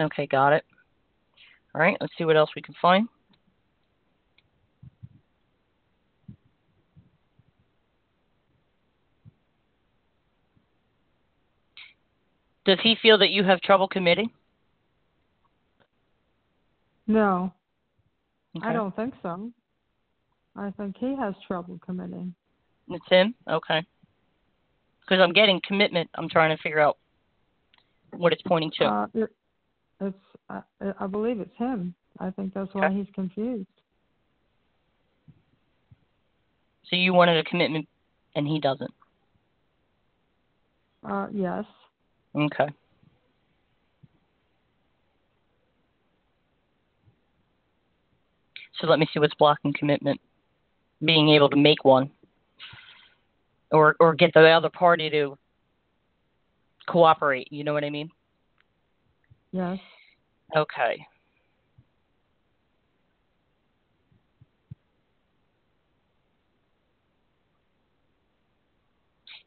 Okay, 0.00 0.26
got 0.26 0.54
it. 0.54 0.64
All 1.74 1.80
right, 1.80 1.96
let's 2.00 2.12
see 2.16 2.24
what 2.24 2.36
else 2.36 2.50
we 2.56 2.62
can 2.62 2.74
find. 2.80 3.06
Does 12.64 12.78
he 12.82 12.96
feel 13.00 13.18
that 13.18 13.30
you 13.30 13.44
have 13.44 13.60
trouble 13.60 13.88
committing? 13.88 14.30
No, 17.10 17.52
I 18.62 18.72
don't 18.72 18.94
think 18.94 19.14
so. 19.20 19.50
I 20.54 20.70
think 20.70 20.96
he 20.96 21.16
has 21.16 21.34
trouble 21.44 21.80
committing. 21.84 22.32
It's 22.88 23.04
him? 23.08 23.34
Okay. 23.48 23.84
Because 25.00 25.20
I'm 25.20 25.32
getting 25.32 25.60
commitment. 25.66 26.08
I'm 26.14 26.28
trying 26.28 26.56
to 26.56 26.62
figure 26.62 26.78
out 26.78 26.98
what 28.16 28.32
it's 28.32 28.42
pointing 28.42 28.70
to. 28.78 28.84
Uh, 28.84 29.06
it, 29.14 29.30
it's 30.00 30.18
I, 30.48 30.62
I 31.00 31.08
believe 31.08 31.40
it's 31.40 31.56
him. 31.56 31.96
I 32.20 32.30
think 32.30 32.54
that's 32.54 32.72
why 32.74 32.86
Okay. 32.86 32.94
he's 32.94 33.12
confused. 33.12 33.66
so 36.88 36.96
you 36.96 37.12
wanted 37.12 37.38
a 37.38 37.48
commitment 37.48 37.88
and 38.36 38.46
he 38.46 38.60
doesn't. 38.60 38.94
Uh, 41.08 41.26
yes. 41.32 41.64
Okay. 42.36 42.68
So 48.80 48.86
let 48.86 48.98
me 48.98 49.06
see 49.12 49.20
what's 49.20 49.34
blocking 49.34 49.72
commitment. 49.72 50.20
Being 51.04 51.30
able 51.30 51.50
to 51.50 51.56
make 51.56 51.84
one. 51.84 52.10
Or 53.72 53.94
or 54.00 54.14
get 54.14 54.32
the 54.34 54.48
other 54.48 54.70
party 54.70 55.08
to 55.10 55.38
cooperate, 56.86 57.52
you 57.52 57.62
know 57.62 57.72
what 57.72 57.84
I 57.84 57.90
mean? 57.90 58.10
Yes. 59.52 59.78
Okay. 60.56 61.06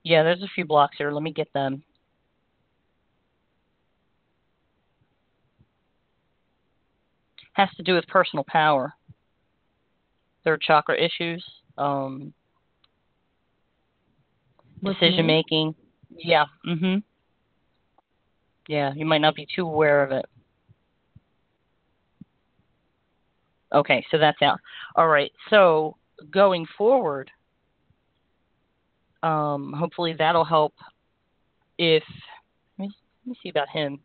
Yeah, 0.04 0.24
there's 0.24 0.44
a 0.44 0.48
few 0.54 0.66
blocks 0.66 0.98
here. 0.98 1.12
Let 1.12 1.24
me 1.24 1.32
get 1.32 1.52
them. 1.54 1.84
Has 7.54 7.70
to 7.78 7.84
do 7.84 7.94
with 7.94 8.08
personal 8.08 8.46
power. 8.48 8.94
Third 10.44 10.62
chakra 10.62 10.96
issues, 11.00 11.44
um, 11.78 12.34
decision 14.84 15.26
making. 15.26 15.76
Yeah. 16.16 16.46
Mhm. 16.66 17.04
Yeah, 18.68 18.94
you 18.94 19.06
might 19.06 19.22
not 19.22 19.36
be 19.36 19.46
too 19.46 19.66
aware 19.66 20.04
of 20.04 20.12
it. 20.12 20.26
Okay, 23.74 24.06
so 24.12 24.18
that's 24.18 24.42
out. 24.42 24.60
All 24.96 25.08
right. 25.08 25.32
So 25.50 25.98
going 26.30 26.66
forward, 26.78 27.32
um, 29.24 29.74
hopefully 29.74 30.14
that'll 30.14 30.46
help. 30.46 30.74
If 31.78 32.04
let 32.78 32.88
me, 32.88 32.96
let 33.26 33.32
me 33.32 33.38
see 33.42 33.50
about 33.50 33.70
him. 33.70 34.00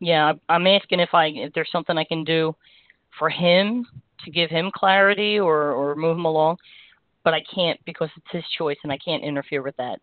Yeah, 0.00 0.34
I'm 0.48 0.66
asking 0.66 1.00
if 1.00 1.14
I 1.14 1.26
if 1.26 1.52
there's 1.54 1.70
something 1.72 1.96
I 1.96 2.04
can 2.04 2.24
do 2.24 2.54
for 3.18 3.30
him 3.30 3.86
to 4.24 4.30
give 4.30 4.50
him 4.50 4.70
clarity 4.74 5.38
or 5.38 5.72
or 5.72 5.94
move 5.96 6.16
him 6.18 6.26
along, 6.26 6.58
but 7.24 7.34
I 7.34 7.42
can't 7.54 7.80
because 7.84 8.10
it's 8.16 8.30
his 8.30 8.44
choice 8.58 8.76
and 8.82 8.92
I 8.92 8.98
can't 8.98 9.24
interfere 9.24 9.62
with 9.62 9.76
that. 9.76 10.00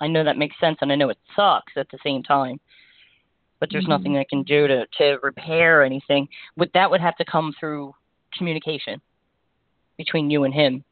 I 0.00 0.06
know 0.06 0.24
that 0.24 0.38
makes 0.38 0.58
sense 0.60 0.78
and 0.80 0.90
I 0.90 0.94
know 0.94 1.10
it 1.10 1.18
sucks 1.36 1.72
at 1.76 1.88
the 1.90 1.98
same 2.02 2.22
time. 2.22 2.58
But 3.60 3.70
there's 3.70 3.86
Mhm. 3.86 3.88
nothing 3.88 4.16
I 4.16 4.24
can 4.24 4.44
do 4.44 4.66
to 4.66 4.86
to 4.98 5.18
repair 5.22 5.82
anything. 5.82 6.28
With 6.56 6.72
that 6.72 6.90
would 6.90 7.00
have 7.00 7.16
to 7.16 7.24
come 7.24 7.52
through 7.58 7.94
communication 8.32 9.00
between 9.96 10.30
you 10.30 10.44
and 10.44 10.54
him. 10.54 10.84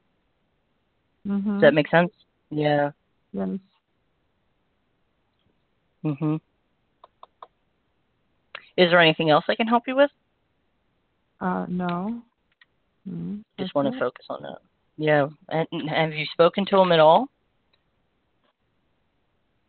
Mhm. 1.27 1.45
Does 1.45 1.61
that 1.63 1.75
make 1.75 1.89
sense? 1.89 2.13
Yeah. 2.51 2.91
yes. 3.33 3.59
Mhm. 6.05 6.41
Is 8.77 8.91
there 8.91 9.01
anything 9.01 9.31
else 9.31 9.45
I 9.49 9.55
can 9.55 9.67
help 9.67 9.85
you 9.87 9.97
with? 9.97 10.11
Uh, 11.41 11.67
no. 11.69 12.23
Mm, 13.09 13.43
Just 13.59 13.75
want 13.75 13.93
to 13.93 13.99
focus 13.99 14.27
on 14.29 14.43
that. 14.43 14.59
Yeah. 14.97 15.29
And 15.49 15.91
have 15.91 16.13
you 16.13 16.27
spoken 16.33 16.65
to 16.67 16.79
him 16.79 16.93
at 16.93 17.01
all 17.01 17.29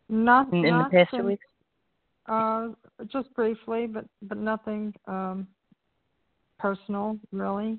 Not 0.08 0.52
in, 0.52 0.58
in 0.58 0.62
the 0.62 0.70
not 0.70 0.90
past 0.90 1.10
two 1.14 1.24
weeks? 1.24 1.44
Uh, 2.26 2.68
just 3.06 3.32
briefly, 3.34 3.86
but 3.86 4.04
but 4.22 4.38
nothing 4.38 4.94
um 5.06 5.46
personal 6.58 7.18
really. 7.32 7.78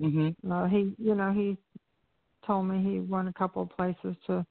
Mhm. 0.00 0.34
Uh, 0.48 0.66
he, 0.66 0.92
you 0.98 1.14
know, 1.14 1.32
he 1.32 1.56
told 2.46 2.66
me 2.66 2.82
he 2.82 3.00
went 3.00 3.28
a 3.28 3.32
couple 3.32 3.62
of 3.62 3.70
places 3.70 4.16
to 4.26 4.44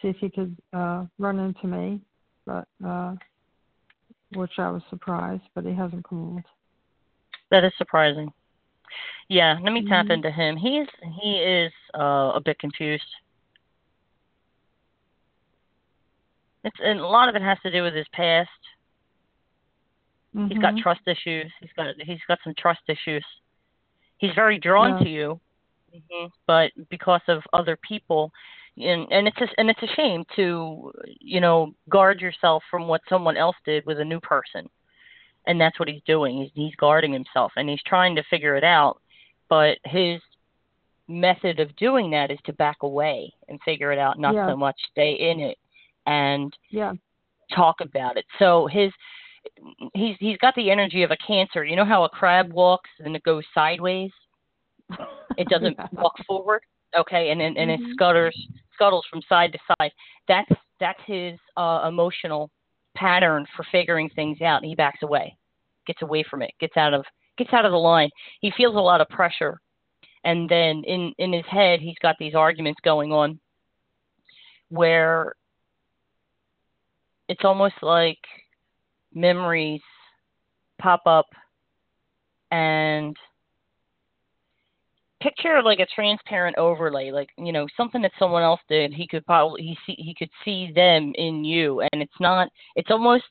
see 0.00 0.08
if 0.08 0.16
he 0.16 0.30
could 0.30 0.56
uh 0.72 1.04
run 1.18 1.38
into 1.38 1.66
me, 1.66 2.00
but 2.46 2.66
uh, 2.84 3.14
which 4.32 4.58
I 4.58 4.70
was 4.70 4.82
surprised, 4.90 5.42
but 5.54 5.64
he 5.64 5.74
hasn't 5.74 6.04
called. 6.04 6.42
That 7.50 7.64
is 7.64 7.72
surprising. 7.78 8.32
Yeah, 9.28 9.58
let 9.62 9.72
me 9.72 9.86
tap 9.86 10.06
Mhm. 10.06 10.14
into 10.14 10.30
him. 10.30 10.56
He 10.56 10.78
is 10.78 10.88
he 11.20 11.38
is 11.38 11.72
uh, 11.94 12.32
a 12.34 12.40
bit 12.40 12.58
confused. 12.58 13.04
It's 16.64 16.76
and 16.80 17.00
a 17.00 17.06
lot 17.06 17.28
of 17.28 17.36
it 17.36 17.42
has 17.42 17.58
to 17.60 17.70
do 17.70 17.82
with 17.82 17.94
his 17.94 18.08
past. 18.08 18.50
He's 20.48 20.58
got 20.58 20.74
Mhm. 20.74 20.82
trust 20.82 21.00
issues. 21.06 21.52
He's 21.60 21.72
got 21.72 21.94
he's 22.00 22.20
got 22.28 22.38
some 22.42 22.54
trust 22.54 22.82
issues. 22.88 23.24
He's 24.18 24.34
very 24.34 24.58
drawn 24.58 24.90
Yeah. 24.90 25.04
to 25.04 25.08
you, 25.08 25.40
hmm 25.92 26.26
but 26.46 26.72
because 26.88 27.22
of 27.28 27.42
other 27.52 27.76
people, 27.76 28.32
and 28.80 29.06
and 29.10 29.26
it's 29.28 29.40
a, 29.40 29.48
and 29.58 29.70
it's 29.70 29.82
a 29.82 29.94
shame 29.96 30.24
to 30.36 30.92
you 31.20 31.40
know 31.40 31.72
guard 31.88 32.20
yourself 32.20 32.62
from 32.70 32.86
what 32.88 33.00
someone 33.08 33.36
else 33.36 33.56
did 33.64 33.84
with 33.86 33.98
a 34.00 34.04
new 34.04 34.20
person 34.20 34.68
and 35.46 35.60
that's 35.60 35.78
what 35.78 35.88
he's 35.88 36.02
doing 36.06 36.42
he's 36.42 36.50
he's 36.54 36.74
guarding 36.76 37.12
himself 37.12 37.52
and 37.56 37.68
he's 37.68 37.82
trying 37.86 38.14
to 38.16 38.22
figure 38.30 38.56
it 38.56 38.64
out 38.64 39.00
but 39.48 39.78
his 39.84 40.20
method 41.08 41.58
of 41.58 41.74
doing 41.76 42.10
that 42.10 42.30
is 42.30 42.38
to 42.44 42.52
back 42.54 42.76
away 42.82 43.32
and 43.48 43.58
figure 43.64 43.92
it 43.92 43.98
out 43.98 44.18
not 44.18 44.34
Yeah. 44.34 44.48
so 44.48 44.56
much 44.56 44.76
stay 44.90 45.12
in 45.12 45.40
it 45.40 45.56
and 46.06 46.52
Yeah. 46.70 46.92
talk 47.54 47.76
about 47.80 48.16
it 48.16 48.26
so 48.38 48.66
his 48.66 48.92
he's 49.94 50.16
he's 50.20 50.36
got 50.38 50.54
the 50.54 50.70
energy 50.70 51.02
of 51.02 51.10
a 51.10 51.16
cancer 51.26 51.64
you 51.64 51.76
know 51.76 51.84
how 51.84 52.04
a 52.04 52.08
crab 52.08 52.52
walks 52.52 52.90
and 53.00 53.16
it 53.16 53.22
goes 53.22 53.44
sideways 53.54 54.10
it 55.36 55.48
doesn't 55.48 55.76
Yeah. 55.78 55.86
walk 55.92 56.14
forward 56.26 56.60
okay 56.98 57.30
and 57.30 57.40
and, 57.40 57.56
and 57.56 57.70
it 57.70 57.80
Mhm. 57.80 57.92
scutters 57.92 58.36
scuttles 58.78 59.04
from 59.10 59.22
side 59.28 59.52
to 59.52 59.58
side. 59.66 59.90
That's 60.28 60.50
that's 60.80 61.00
his 61.06 61.38
uh 61.56 61.86
emotional 61.88 62.50
pattern 62.96 63.46
for 63.56 63.64
figuring 63.70 64.10
things 64.14 64.40
out 64.40 64.64
he 64.64 64.74
backs 64.74 65.02
away 65.02 65.36
gets 65.86 66.02
away 66.02 66.24
from 66.28 66.42
it 66.42 66.50
gets 66.60 66.76
out 66.76 66.92
of 66.94 67.04
gets 67.36 67.52
out 67.52 67.64
of 67.64 67.72
the 67.72 67.78
line. 67.78 68.10
He 68.40 68.52
feels 68.56 68.74
a 68.74 68.80
lot 68.80 69.00
of 69.00 69.08
pressure 69.08 69.60
and 70.24 70.48
then 70.48 70.82
in 70.86 71.12
in 71.18 71.32
his 71.32 71.44
head 71.46 71.80
he's 71.80 71.98
got 72.02 72.16
these 72.18 72.34
arguments 72.34 72.80
going 72.84 73.12
on 73.12 73.38
where 74.68 75.34
it's 77.28 77.44
almost 77.44 77.74
like 77.82 78.18
memories 79.14 79.80
pop 80.80 81.02
up 81.06 81.26
and 82.50 83.16
picture 85.20 85.60
like 85.62 85.80
a 85.80 85.86
transparent 85.94 86.56
overlay 86.58 87.10
like 87.10 87.28
you 87.36 87.52
know 87.52 87.66
something 87.76 88.02
that 88.02 88.12
someone 88.18 88.42
else 88.42 88.60
did 88.68 88.92
he 88.92 89.06
could 89.06 89.24
probably 89.26 89.62
he 89.62 89.76
see 89.86 89.94
he 89.98 90.14
could 90.14 90.30
see 90.44 90.70
them 90.74 91.12
in 91.16 91.44
you 91.44 91.80
and 91.80 92.02
it's 92.02 92.20
not 92.20 92.48
it's 92.76 92.90
almost 92.90 93.24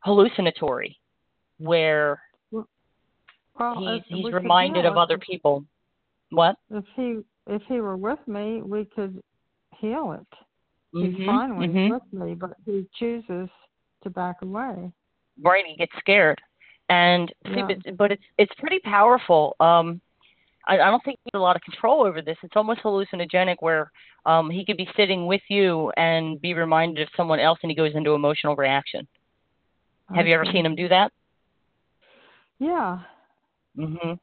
hallucinatory 0.00 0.98
where 1.58 2.20
Well, 2.50 3.74
he's 3.76 4.02
he's 4.08 4.32
reminded 4.32 4.84
of 4.84 4.96
other 4.96 5.18
people 5.18 5.64
what 6.30 6.56
If 6.70 6.84
he 6.94 7.18
if 7.46 7.62
he 7.68 7.80
were 7.80 7.96
with 7.96 8.18
me, 8.26 8.62
we 8.62 8.84
could 8.84 9.22
heal 9.78 10.12
it. 10.12 10.38
He's 10.92 11.14
Mhm, 11.14 11.26
fine 11.26 11.56
when 11.56 11.68
mhm. 11.68 11.82
he's 11.84 11.92
with 11.92 12.12
me, 12.12 12.34
but 12.34 12.54
he 12.66 12.86
chooses 12.98 13.48
to 14.02 14.10
back 14.10 14.42
away. 14.42 14.92
right 15.42 15.64
he 15.66 15.76
gets 15.76 15.92
scared 15.98 16.40
and 16.88 17.32
see, 17.46 17.52
Yeah. 17.56 17.74
but, 17.84 17.96
but 17.96 18.12
it's 18.12 18.22
it's 18.38 18.52
pretty 18.58 18.78
powerful 18.80 19.54
um 19.60 20.00
I, 20.68 20.74
I 20.80 20.90
don't 20.90 21.02
think 21.02 21.18
he 21.24 21.30
has 21.32 21.40
a 21.40 21.42
lot 21.42 21.56
of 21.56 21.62
control 21.62 22.04
over 22.06 22.20
this 22.22 22.36
it's 22.42 22.56
almost 22.56 22.80
hallucinogenic 22.82 23.56
where 23.60 23.90
um 24.26 24.50
he 24.50 24.64
could 24.64 24.76
be 24.76 24.88
sitting 24.96 25.26
with 25.26 25.40
you 25.48 25.90
and 25.96 26.40
be 26.40 26.54
reminded 26.54 27.02
of 27.02 27.08
someone 27.16 27.40
else 27.40 27.58
and 27.62 27.70
he 27.70 27.76
goes 27.76 27.94
into 27.94 28.12
emotional 28.14 28.54
reaction 28.54 29.06
have 30.14 30.26
you 30.26 30.34
ever 30.34 30.44
seen 30.52 30.64
him 30.64 30.74
do 30.76 30.88
that 30.88 31.10
Yeah. 32.58 33.00
mhm 33.76 34.18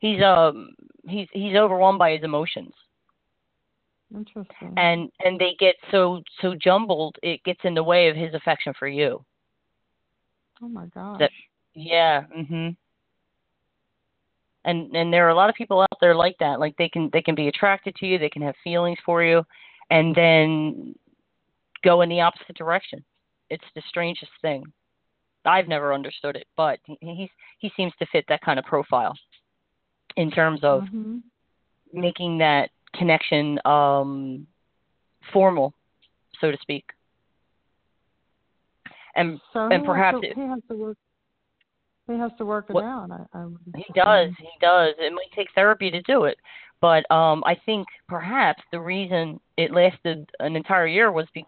he's 0.00 0.22
um 0.22 0.74
he's 1.08 1.28
he's 1.32 1.56
overwhelmed 1.56 1.98
by 1.98 2.12
his 2.12 2.22
emotions 2.22 2.72
Interesting. 4.14 4.72
and 4.76 5.10
and 5.24 5.40
they 5.40 5.54
get 5.58 5.74
so 5.90 6.22
so 6.40 6.54
jumbled 6.54 7.16
it 7.22 7.42
gets 7.44 7.60
in 7.64 7.74
the 7.74 7.82
way 7.82 8.08
of 8.08 8.16
his 8.16 8.32
affection 8.34 8.72
for 8.78 8.86
you 8.86 9.24
oh 10.62 10.68
my 10.68 10.86
gosh. 10.86 11.18
that- 11.20 11.30
Yeah. 11.74 12.24
Mhm. 12.36 12.76
And 14.64 14.94
and 14.96 15.12
there 15.12 15.26
are 15.26 15.30
a 15.30 15.34
lot 15.34 15.50
of 15.50 15.54
people 15.54 15.82
out 15.82 15.98
there 16.00 16.14
like 16.14 16.36
that. 16.38 16.58
Like 16.58 16.76
they 16.76 16.88
can 16.88 17.10
they 17.12 17.22
can 17.22 17.34
be 17.34 17.48
attracted 17.48 17.94
to 17.96 18.06
you, 18.06 18.18
they 18.18 18.30
can 18.30 18.42
have 18.42 18.54
feelings 18.64 18.98
for 19.04 19.22
you, 19.22 19.44
and 19.90 20.14
then 20.14 20.94
go 21.82 22.00
in 22.00 22.08
the 22.08 22.20
opposite 22.20 22.56
direction. 22.56 23.04
It's 23.50 23.64
the 23.74 23.82
strangest 23.88 24.32
thing. 24.40 24.64
I've 25.44 25.68
never 25.68 25.92
understood 25.92 26.36
it, 26.36 26.46
but 26.56 26.78
he 26.86 26.96
he's, 27.00 27.28
he 27.58 27.70
seems 27.76 27.92
to 27.98 28.06
fit 28.06 28.24
that 28.28 28.40
kind 28.40 28.58
of 28.58 28.64
profile 28.64 29.14
in 30.16 30.30
terms 30.30 30.60
of 30.62 30.84
Mhm. 30.84 31.22
making 31.92 32.38
that 32.38 32.70
connection 32.94 33.60
um 33.66 34.46
formal, 35.32 35.74
so 36.40 36.50
to 36.50 36.56
speak. 36.58 36.84
And 39.16 39.40
So 39.52 39.68
and 39.68 39.84
perhaps 39.84 40.18
it- 40.22 40.36
he 42.06 42.18
has 42.18 42.18
to 42.18 42.18
work. 42.18 42.18
He 42.18 42.20
has 42.20 42.32
to 42.38 42.44
work 42.44 42.70
it 42.70 42.74
What- 42.74 42.84
out. 42.84 43.10
I, 43.10 43.38
I 43.38 43.46
He 43.76 43.84
does. 43.94 44.30
He 44.38 44.48
does. 44.60 44.94
It 44.98 45.12
might 45.12 45.30
take 45.34 45.48
therapy 45.54 45.90
to 45.90 46.02
do 46.02 46.24
it, 46.24 46.36
but 46.80 47.10
um, 47.10 47.42
I 47.46 47.54
think 47.66 47.86
perhaps 48.08 48.62
the 48.72 48.80
reason 48.80 49.40
it 49.56 49.72
lasted 49.72 50.28
an 50.40 50.56
entire 50.56 50.86
year 50.86 51.10
was 51.12 51.26
be- 51.34 51.46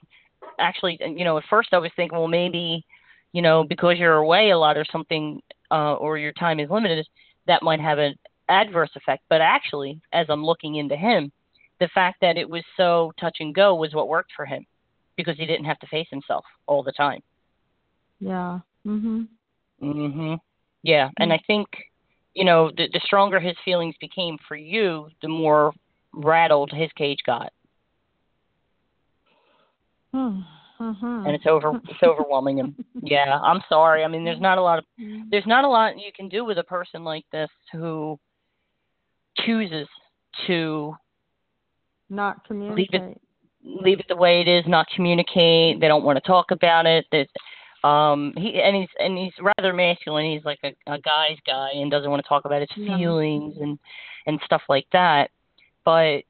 actually, 0.58 0.98
you 1.00 1.24
know, 1.24 1.36
at 1.38 1.44
first 1.50 1.70
I 1.72 1.78
was 1.78 1.90
thinking, 1.96 2.16
well, 2.18 2.28
maybe, 2.28 2.84
you 3.32 3.42
know, 3.42 3.64
because 3.64 3.98
you're 3.98 4.14
away 4.16 4.50
a 4.50 4.58
lot 4.58 4.76
or 4.78 4.84
something, 4.90 5.40
uh, 5.70 5.94
or 5.94 6.16
your 6.18 6.32
time 6.32 6.60
is 6.60 6.70
limited, 6.70 7.06
that 7.46 7.62
might 7.62 7.80
have 7.80 7.98
an 7.98 8.14
adverse 8.48 8.90
effect. 8.96 9.22
But 9.28 9.40
actually, 9.40 10.00
as 10.12 10.26
I'm 10.30 10.44
looking 10.44 10.76
into 10.76 10.96
him, 10.96 11.30
the 11.80 11.88
fact 11.88 12.18
that 12.22 12.38
it 12.38 12.48
was 12.48 12.62
so 12.76 13.12
touch 13.20 13.36
and 13.40 13.54
go 13.54 13.74
was 13.74 13.92
what 13.92 14.08
worked 14.08 14.32
for 14.34 14.46
him, 14.46 14.64
because 15.16 15.36
he 15.36 15.44
didn't 15.44 15.66
have 15.66 15.78
to 15.80 15.86
face 15.88 16.08
himself 16.10 16.44
all 16.66 16.82
the 16.82 16.92
time. 16.92 17.20
Yeah. 18.20 18.60
Mhm. 18.86 19.28
Mhm. 19.82 20.38
Yeah, 20.82 21.10
and 21.18 21.32
I 21.32 21.38
think 21.46 21.66
you 22.34 22.44
know 22.44 22.70
the 22.76 22.88
the 22.92 23.00
stronger 23.04 23.40
his 23.40 23.56
feelings 23.64 23.94
became 24.00 24.38
for 24.46 24.56
you, 24.56 25.08
the 25.22 25.28
more 25.28 25.72
rattled 26.12 26.70
his 26.72 26.90
cage 26.92 27.18
got, 27.26 27.52
Hmm. 30.12 30.40
Mhm. 30.80 31.26
and 31.26 31.34
it's 31.34 31.46
over 31.46 31.80
it's 31.88 32.02
overwhelming 32.02 32.58
him. 32.58 32.76
Yeah, 33.02 33.38
I'm 33.42 33.60
sorry. 33.68 34.04
I 34.04 34.08
mean, 34.08 34.24
there's 34.24 34.40
not 34.40 34.58
a 34.58 34.62
lot 34.62 34.78
of 34.78 34.84
Mhm. 34.98 35.30
there's 35.30 35.46
not 35.46 35.64
a 35.64 35.68
lot 35.68 35.98
you 35.98 36.12
can 36.12 36.28
do 36.28 36.44
with 36.44 36.58
a 36.58 36.64
person 36.64 37.04
like 37.04 37.24
this 37.30 37.50
who 37.72 38.18
chooses 39.38 39.88
to 40.46 40.96
Not 42.08 42.44
communicate. 42.44 43.18
leave 43.62 43.98
it 44.00 44.06
the 44.08 44.16
way 44.16 44.40
it 44.40 44.48
is, 44.48 44.64
not 44.66 44.86
communicate. 44.94 45.80
They 45.80 45.88
don't 45.88 46.04
want 46.04 46.16
to 46.16 46.26
talk 46.26 46.52
about 46.52 46.86
it. 46.86 47.04
That 47.10 47.26
um 47.86 48.32
he 48.36 48.60
and 48.60 48.74
he's 48.76 48.88
and 48.98 49.16
he's 49.16 49.32
rather 49.40 49.72
masculine. 49.72 50.30
He's 50.30 50.44
like 50.44 50.58
a, 50.64 50.68
a 50.86 50.98
guy's 51.00 51.38
guy 51.46 51.70
and 51.74 51.90
doesn't 51.90 52.10
want 52.10 52.22
to 52.22 52.28
talk 52.28 52.44
about 52.44 52.60
his 52.62 52.70
Yeah. 52.76 52.96
feelings 52.96 53.56
and 53.60 53.78
and 54.26 54.40
stuff 54.44 54.62
like 54.68 54.86
that. 54.92 55.30
But 55.84 56.22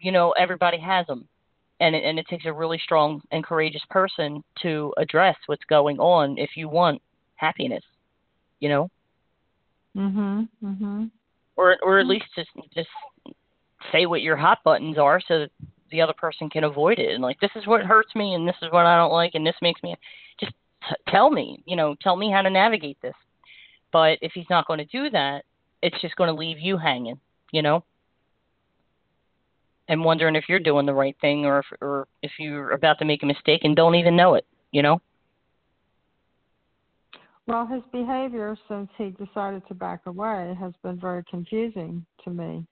you 0.00 0.12
know, 0.12 0.32
everybody 0.32 0.78
has 0.78 1.06
them. 1.06 1.28
And 1.80 1.94
it, 1.94 2.02
and 2.04 2.18
it 2.18 2.26
takes 2.26 2.46
a 2.46 2.52
really 2.52 2.78
strong 2.78 3.20
and 3.30 3.44
courageous 3.44 3.82
person 3.88 4.42
to 4.62 4.92
address 4.98 5.36
what's 5.46 5.64
going 5.68 6.00
on 6.00 6.36
if 6.36 6.50
you 6.56 6.68
want 6.68 7.00
happiness, 7.36 7.84
you 8.58 8.68
know, 8.68 8.90
Mhm. 9.96 10.48
Mhm. 10.60 11.10
or 11.56 11.76
or 11.82 12.00
at 12.00 12.06
Mm. 12.06 12.10
least 12.10 12.26
just 12.34 12.50
just 12.74 12.88
say 13.92 14.06
what 14.06 14.22
your 14.22 14.36
hot 14.36 14.58
buttons 14.64 14.98
are 14.98 15.20
so 15.20 15.40
that 15.40 15.50
the 15.90 16.00
other 16.00 16.14
person 16.14 16.50
can 16.50 16.64
avoid 16.64 16.98
it 16.98 17.14
and 17.14 17.22
like 17.22 17.38
this 17.40 17.54
is 17.54 17.66
what 17.66 17.86
hurts 17.86 18.14
me 18.14 18.34
and 18.34 18.46
this 18.46 18.56
is 18.60 18.72
what 18.72 18.86
I 18.86 18.96
don't 18.96 19.12
like 19.12 19.34
and 19.34 19.46
this 19.46 19.56
makes 19.62 19.82
me 19.82 19.94
just 20.40 20.52
t- 20.88 20.94
tell 21.08 21.30
me 21.30 21.62
you 21.66 21.76
know 21.76 21.94
tell 22.02 22.16
me 22.16 22.30
how 22.30 22.42
to 22.42 22.50
navigate 22.50 23.00
this 23.02 23.14
but 23.92 24.18
if 24.20 24.32
he's 24.34 24.48
not 24.50 24.66
going 24.66 24.78
to 24.78 24.84
do 24.86 25.10
that 25.10 25.44
it's 25.82 26.00
just 26.00 26.16
going 26.16 26.28
to 26.28 26.38
leave 26.38 26.58
you 26.58 26.76
hanging 26.76 27.18
you 27.52 27.62
know 27.62 27.82
and 29.88 30.04
wondering 30.04 30.36
if 30.36 30.44
you're 30.48 30.58
doing 30.58 30.86
the 30.86 30.94
right 30.94 31.16
thing 31.20 31.44
or 31.46 31.60
if 31.60 31.66
or 31.80 32.08
if 32.22 32.32
you're 32.38 32.72
about 32.72 32.98
to 32.98 33.04
make 33.04 33.22
a 33.22 33.26
mistake 33.26 33.62
and 33.64 33.74
don't 33.76 33.94
even 33.94 34.16
know 34.16 34.34
it 34.34 34.46
you 34.72 34.82
know 34.82 35.00
Well, 37.46 37.66
his 37.66 37.80
behavior 37.92 38.54
since 38.68 38.90
he 38.98 39.08
decided 39.08 39.66
to 39.68 39.74
back 39.74 40.00
away 40.04 40.54
has 40.60 40.74
been 40.82 41.00
very 41.00 41.24
confusing 41.30 42.04
to 42.24 42.30
me. 42.30 42.66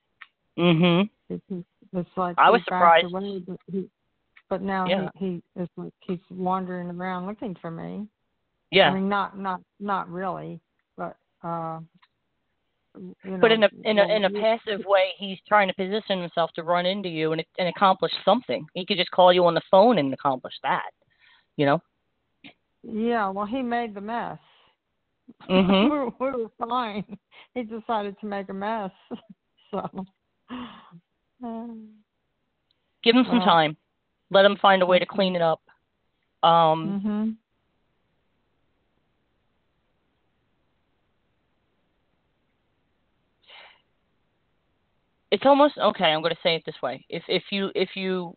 mhm 0.59 1.09
it's 1.31 2.09
like 2.17 2.37
I 2.39 2.51
was 2.51 2.61
surprised. 2.65 3.07
away, 3.07 3.43
he, 3.73 3.89
but 4.49 4.63
now 4.63 4.87
Yeah. 4.89 5.09
he, 5.19 5.43
he 5.57 5.61
is 5.63 5.69
like 5.77 5.93
he's 6.01 6.19
wandering 6.31 6.89
around 6.89 7.27
looking 7.27 7.57
for 7.61 7.71
me. 7.71 8.07
yeah 8.71 8.91
I 8.91 8.95
mean, 8.95 9.09
not 9.09 9.39
not 9.39 9.61
not 9.81 10.09
really, 10.09 10.61
but 10.97 11.17
uh, 11.43 11.81
you 12.99 13.15
know. 13.25 13.39
but 13.41 13.53
in 13.53 13.63
a 13.65 13.69
in 13.85 13.99
a 13.99 14.05
in 14.05 14.25
a 14.25 14.31
passive 14.31 14.81
way 14.87 15.11
he's 15.19 15.39
trying 15.47 15.69
to 15.69 15.75
position 15.75 16.21
himself 16.21 16.51
to 16.55 16.63
run 16.63 16.87
into 16.87 17.09
you 17.09 17.33
and 17.33 17.45
and 17.59 17.69
accomplish 17.69 18.13
something 18.25 18.65
he 18.75 18.87
could 18.87 18.97
just 18.97 19.11
call 19.11 19.33
you 19.33 19.45
on 19.47 19.55
the 19.55 19.61
phone 19.71 19.99
and 19.99 20.13
accomplish 20.15 20.55
that 20.63 20.91
you 21.57 21.67
know 21.67 21.81
Yeah, 22.83 23.31
well, 23.31 23.47
he 23.47 23.63
made 23.63 23.95
the 23.95 24.01
mess. 24.01 24.39
Mhm. 25.51 25.85
we, 25.91 25.91
were, 25.91 26.07
we 26.21 26.43
were 26.45 26.51
fine. 26.69 27.19
He 27.55 27.65
decided 27.65 28.17
to 28.21 28.27
make 28.27 28.49
a 28.49 28.55
mess. 28.55 28.93
So. 29.73 30.07
um, 31.43 31.89
give 33.03 33.17
him 33.17 33.25
some 33.29 33.39
Well, 33.39 33.47
time 33.47 33.77
let 34.31 34.45
him 34.45 34.57
find 34.61 34.83
a 34.83 34.87
way 34.87 34.99
to 34.99 35.07
clean 35.07 35.37
it 35.37 35.43
up 35.43 35.61
um 36.43 37.01
mhm. 37.05 37.37
it's 45.31 45.45
almost 45.45 45.77
okay. 45.79 46.05
I'm 46.05 46.23
going 46.23 46.35
to 46.35 46.41
say 46.43 46.55
it 46.57 46.63
this 46.65 46.81
way: 46.83 47.05
if 47.09 47.23
if 47.29 47.45
you 47.51 47.71
if 47.75 47.91
you 47.95 48.37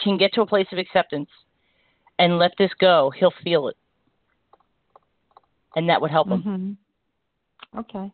can 0.00 0.18
get 0.18 0.32
to 0.34 0.42
a 0.42 0.46
place 0.46 0.66
of 0.72 0.78
acceptance 0.78 1.28
and 2.18 2.38
let 2.38 2.52
this 2.58 2.70
go, 2.80 3.12
he'll 3.16 3.34
feel 3.44 3.68
it, 3.68 3.76
and 5.74 5.88
that 5.88 6.00
would 6.00 6.10
help 6.10 6.28
him. 6.28 6.42
Mm-hmm. 7.72 7.80
Okay. 7.80 8.10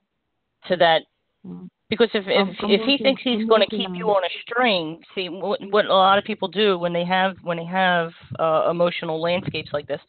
So 0.69 0.77
that 0.77 1.03
Mm. 1.45 1.69
Because 1.93 2.09
if 2.15 2.25
if 2.27 2.57
I'm 2.63 2.71
if 2.71 2.81
he 2.87 2.97
thinks 2.97 3.21
he's 3.23 3.47
going 3.47 3.61
to 3.61 3.67
keep 3.67 3.91
you 3.93 4.07
on 4.07 4.25
a 4.25 4.29
string, 4.41 4.99
see 5.15 5.29
what 5.29 5.61
what 5.71 5.85
a 5.85 5.95
lot 5.95 6.17
of 6.17 6.25
people 6.25 6.49
do 6.49 6.79
when 6.79 6.91
they 6.91 7.05
have 7.05 7.37
when 7.43 7.59
they 7.59 7.67
have 7.67 8.13
uh, 8.39 8.69
emotional 8.71 9.21
landscapes 9.21 9.69
like 9.75 9.87
this, 9.87 10.01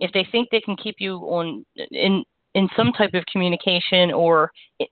if 0.00 0.10
they 0.12 0.26
think 0.32 0.48
they 0.50 0.62
can 0.62 0.74
keep 0.74 0.94
you 0.98 1.16
on 1.16 1.66
in 1.90 2.24
in 2.54 2.66
some 2.74 2.92
type 2.92 3.12
of 3.12 3.26
communication 3.30 4.10
or 4.10 4.50
it, 4.78 4.88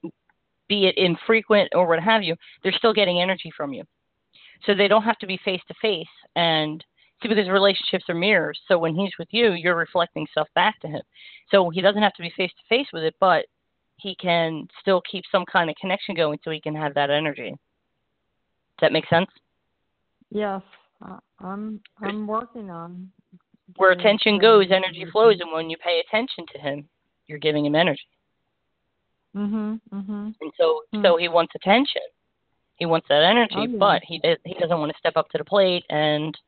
be 0.68 0.87
it 0.87 0.99
infrequent 0.99 1.70
or 1.74 1.89
what 1.89 2.03
have 2.03 2.22
you, 2.22 2.37
they're 2.62 2.72
still 2.72 2.93
getting 2.93 3.18
energy 3.22 3.51
from 3.57 3.72
you. 3.72 3.82
So 4.66 4.74
they 4.74 4.89
don't 4.89 5.05
have 5.05 5.18
to 5.20 5.26
be 5.26 5.41
face 5.43 5.62
to 5.68 5.74
face 5.80 6.05
and 6.34 6.84
see 7.22 7.30
because 7.30 7.49
relationships 7.49 8.05
are 8.11 8.14
mirrors. 8.14 8.61
So 8.68 8.78
when 8.78 8.95
he's 8.95 9.12
with 9.18 9.28
you, 9.30 9.53
you're 9.53 9.74
reflecting 9.74 10.26
stuff 10.32 10.49
back 10.55 10.78
to 10.80 10.89
him. 10.89 11.03
So 11.51 11.70
he 11.70 11.80
doesn't 11.80 12.03
have 12.03 12.12
to 12.14 12.22
be 12.22 12.30
face 12.37 12.51
to 12.51 12.76
face 12.76 12.89
with 12.93 13.05
it, 13.05 13.14
but 13.20 13.47
he 13.97 14.15
can 14.17 14.69
still 14.81 15.03
keep 15.11 15.25
some 15.33 15.45
kind 15.51 15.71
of 15.71 15.77
connection 15.77 16.15
going 16.15 16.39
so 16.45 16.51
he 16.51 16.61
can 16.61 16.75
have 16.75 16.95
that 16.95 17.11
energy. 17.11 17.51
Does 17.51 17.59
that 18.83 18.93
make 18.93 19.09
sense? 19.09 19.29
Yes, 20.31 20.63
I'm 21.41 21.81
I'm 22.03 22.27
working 22.27 22.71
on. 22.71 23.11
Where 23.77 23.91
attention 23.93 24.39
goes, 24.39 24.67
energy 24.71 25.07
flows, 25.11 25.41
and 25.41 25.51
when 25.53 25.69
you 25.71 25.77
pay 25.79 26.01
attention 26.07 26.45
to 26.53 26.59
him, 26.59 26.89
you're 27.27 27.39
giving 27.39 27.67
him 27.67 27.75
energy. 27.75 28.09
Mhm. 29.35 29.81
Mhm. 29.93 30.35
And 30.41 30.53
so, 30.57 30.83
Hmm. 30.93 31.03
so 31.03 31.17
he 31.17 31.29
wants 31.29 31.55
attention. 31.55 32.03
He 32.77 32.87
wants 32.87 33.09
that 33.09 33.23
energy, 33.23 33.55
Oh, 33.57 33.63
yeah. 33.65 33.79
but 33.79 34.05
he 34.05 34.21
he 34.45 34.55
doesn't 34.55 34.79
want 34.79 34.93
to 34.93 34.99
step 34.99 35.17
up 35.17 35.29
to 35.31 35.39
the 35.39 35.45
plate 35.45 35.85
and 35.91 36.39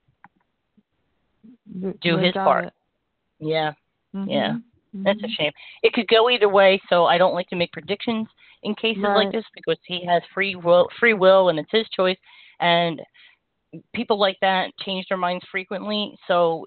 do 1.80 1.94
you 2.02 2.16
his 2.18 2.32
part. 2.34 2.66
it. 2.66 2.74
yeah, 3.40 3.72
yeah. 4.12 4.58
Mhm, 4.94 5.04
That's 5.04 5.22
a 5.22 5.26
mhm. 5.26 5.30
shame. 5.30 5.52
It 5.82 5.92
could 5.92 6.08
go 6.08 6.30
either 6.30 6.48
way, 6.48 6.80
so 6.88 7.06
I 7.06 7.18
don't 7.18 7.34
like 7.34 7.48
to 7.48 7.56
make 7.56 7.72
predictions 7.72 8.26
in 8.62 8.74
cases 8.74 9.02
like 9.14 9.30
this 9.32 9.44
because 9.54 9.78
he 9.86 10.04
has 10.06 10.22
free 10.34 10.54
will, 10.56 10.88
free 10.98 11.14
will, 11.14 11.48
and 11.50 11.58
it's 11.58 11.70
his 11.70 11.88
choice. 11.90 12.18
And 12.60 13.00
people 13.94 14.18
like 14.18 14.38
that 14.40 14.70
change 14.80 15.06
their 15.08 15.18
minds 15.18 15.44
frequently, 15.50 16.16
so 16.26 16.66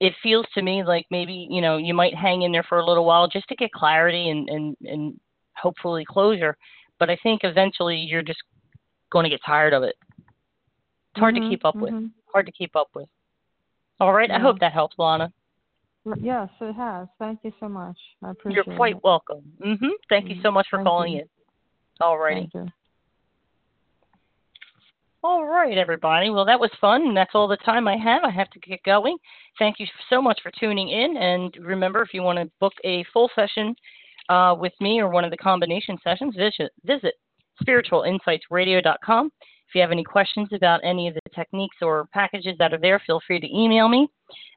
it 0.00 0.14
feels 0.22 0.46
to 0.54 0.62
me 0.62 0.84
like 0.84 1.06
maybe 1.10 1.46
you 1.50 1.60
know 1.60 1.76
you 1.76 1.92
might 1.92 2.14
hang 2.14 2.42
in 2.42 2.52
there 2.52 2.62
for 2.62 2.78
a 2.78 2.86
little 2.86 3.04
while 3.04 3.26
just 3.26 3.48
to 3.48 3.56
get 3.56 3.72
clarity 3.72 4.30
and 4.30 4.48
and 4.48 4.76
and 4.82 5.20
hopefully 5.56 6.04
closure. 6.04 6.56
But 6.98 7.10
I 7.10 7.16
think 7.22 7.40
eventually 7.44 7.96
you're 7.96 8.22
just 8.22 8.42
going 9.10 9.24
to 9.24 9.30
get 9.30 9.40
tired 9.44 9.72
of 9.72 9.82
it. 9.82 9.94
It's 11.12 11.20
hard 11.20 11.34
to 11.34 11.40
Mhm, 11.40 11.48
keep 11.48 11.64
up 11.64 11.74
with. 11.76 11.92
mhm. 11.92 12.10
Hard 12.32 12.46
to 12.46 12.52
keep 12.52 12.76
up 12.76 12.88
with. 12.94 13.08
All 14.00 14.12
right. 14.12 14.30
I 14.30 14.38
hope 14.38 14.58
that 14.60 14.72
helps, 14.72 14.98
Lana. 14.98 15.32
Yes, 16.22 16.48
it 16.60 16.72
has. 16.74 17.08
Thank 17.18 17.40
you 17.42 17.52
so 17.60 17.68
much. 17.68 17.96
I 18.22 18.30
appreciate 18.30 18.66
You're 18.66 18.76
quite 18.76 18.96
it. 18.96 19.04
welcome. 19.04 19.42
hmm 19.62 19.88
Thank 20.08 20.30
you 20.30 20.36
so 20.42 20.50
much 20.50 20.66
for 20.70 20.78
Thank 20.78 20.86
calling 20.86 21.12
you. 21.12 21.20
in. 21.20 21.28
All 22.00 22.18
righty. 22.18 22.50
All 25.24 25.44
right, 25.44 25.76
everybody. 25.76 26.30
Well, 26.30 26.44
that 26.44 26.60
was 26.60 26.70
fun, 26.80 27.02
and 27.02 27.16
that's 27.16 27.32
all 27.34 27.48
the 27.48 27.56
time 27.58 27.88
I 27.88 27.96
have. 27.96 28.22
I 28.22 28.30
have 28.30 28.48
to 28.50 28.60
get 28.60 28.80
going. 28.84 29.16
Thank 29.58 29.80
you 29.80 29.86
so 30.08 30.22
much 30.22 30.38
for 30.42 30.52
tuning 30.58 30.90
in. 30.90 31.16
And 31.16 31.56
remember, 31.60 32.02
if 32.02 32.14
you 32.14 32.22
want 32.22 32.38
to 32.38 32.48
book 32.60 32.72
a 32.84 33.04
full 33.12 33.28
session 33.34 33.74
uh, 34.28 34.54
with 34.58 34.72
me 34.80 35.00
or 35.00 35.08
one 35.08 35.24
of 35.24 35.32
the 35.32 35.36
combination 35.36 35.98
sessions, 36.04 36.36
visit, 36.36 36.70
visit 36.84 37.14
spiritualinsightsradio.com. 37.62 39.30
If 39.68 39.74
you 39.74 39.82
have 39.82 39.92
any 39.92 40.04
questions 40.04 40.48
about 40.52 40.80
any 40.82 41.08
of 41.08 41.14
the 41.14 41.20
techniques 41.34 41.76
or 41.82 42.08
packages 42.14 42.56
that 42.58 42.72
are 42.72 42.78
there, 42.78 43.02
feel 43.06 43.20
free 43.26 43.38
to 43.38 43.54
email 43.54 43.86
me, 43.86 44.08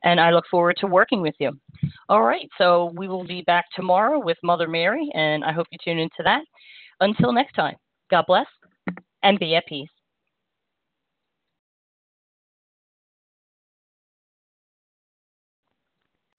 and 0.06 0.22
I 0.22 0.32
look 0.32 0.46
forward 0.50 0.78
to 0.78 0.88
working 0.88 1.22
with 1.22 1.36
you. 1.38 1.52
All 2.08 2.24
right, 2.24 2.48
so 2.58 2.94
we 2.96 3.10
will 3.10 3.26
be 3.26 3.42
back 3.42 3.66
tomorrow 3.76 4.20
with 4.20 4.38
Mother 4.42 4.70
Mary, 4.70 5.12
and 5.14 5.44
I 5.44 5.52
hope 5.52 5.68
you 5.70 5.78
tune 5.84 6.00
into 6.00 6.24
that. 6.24 6.44
Until 7.02 7.34
next 7.34 7.54
time, 7.54 7.76
God 8.10 8.24
bless 8.26 8.48
and 9.24 9.38
be 9.38 9.56
at 9.56 9.68
peace. 9.68 9.90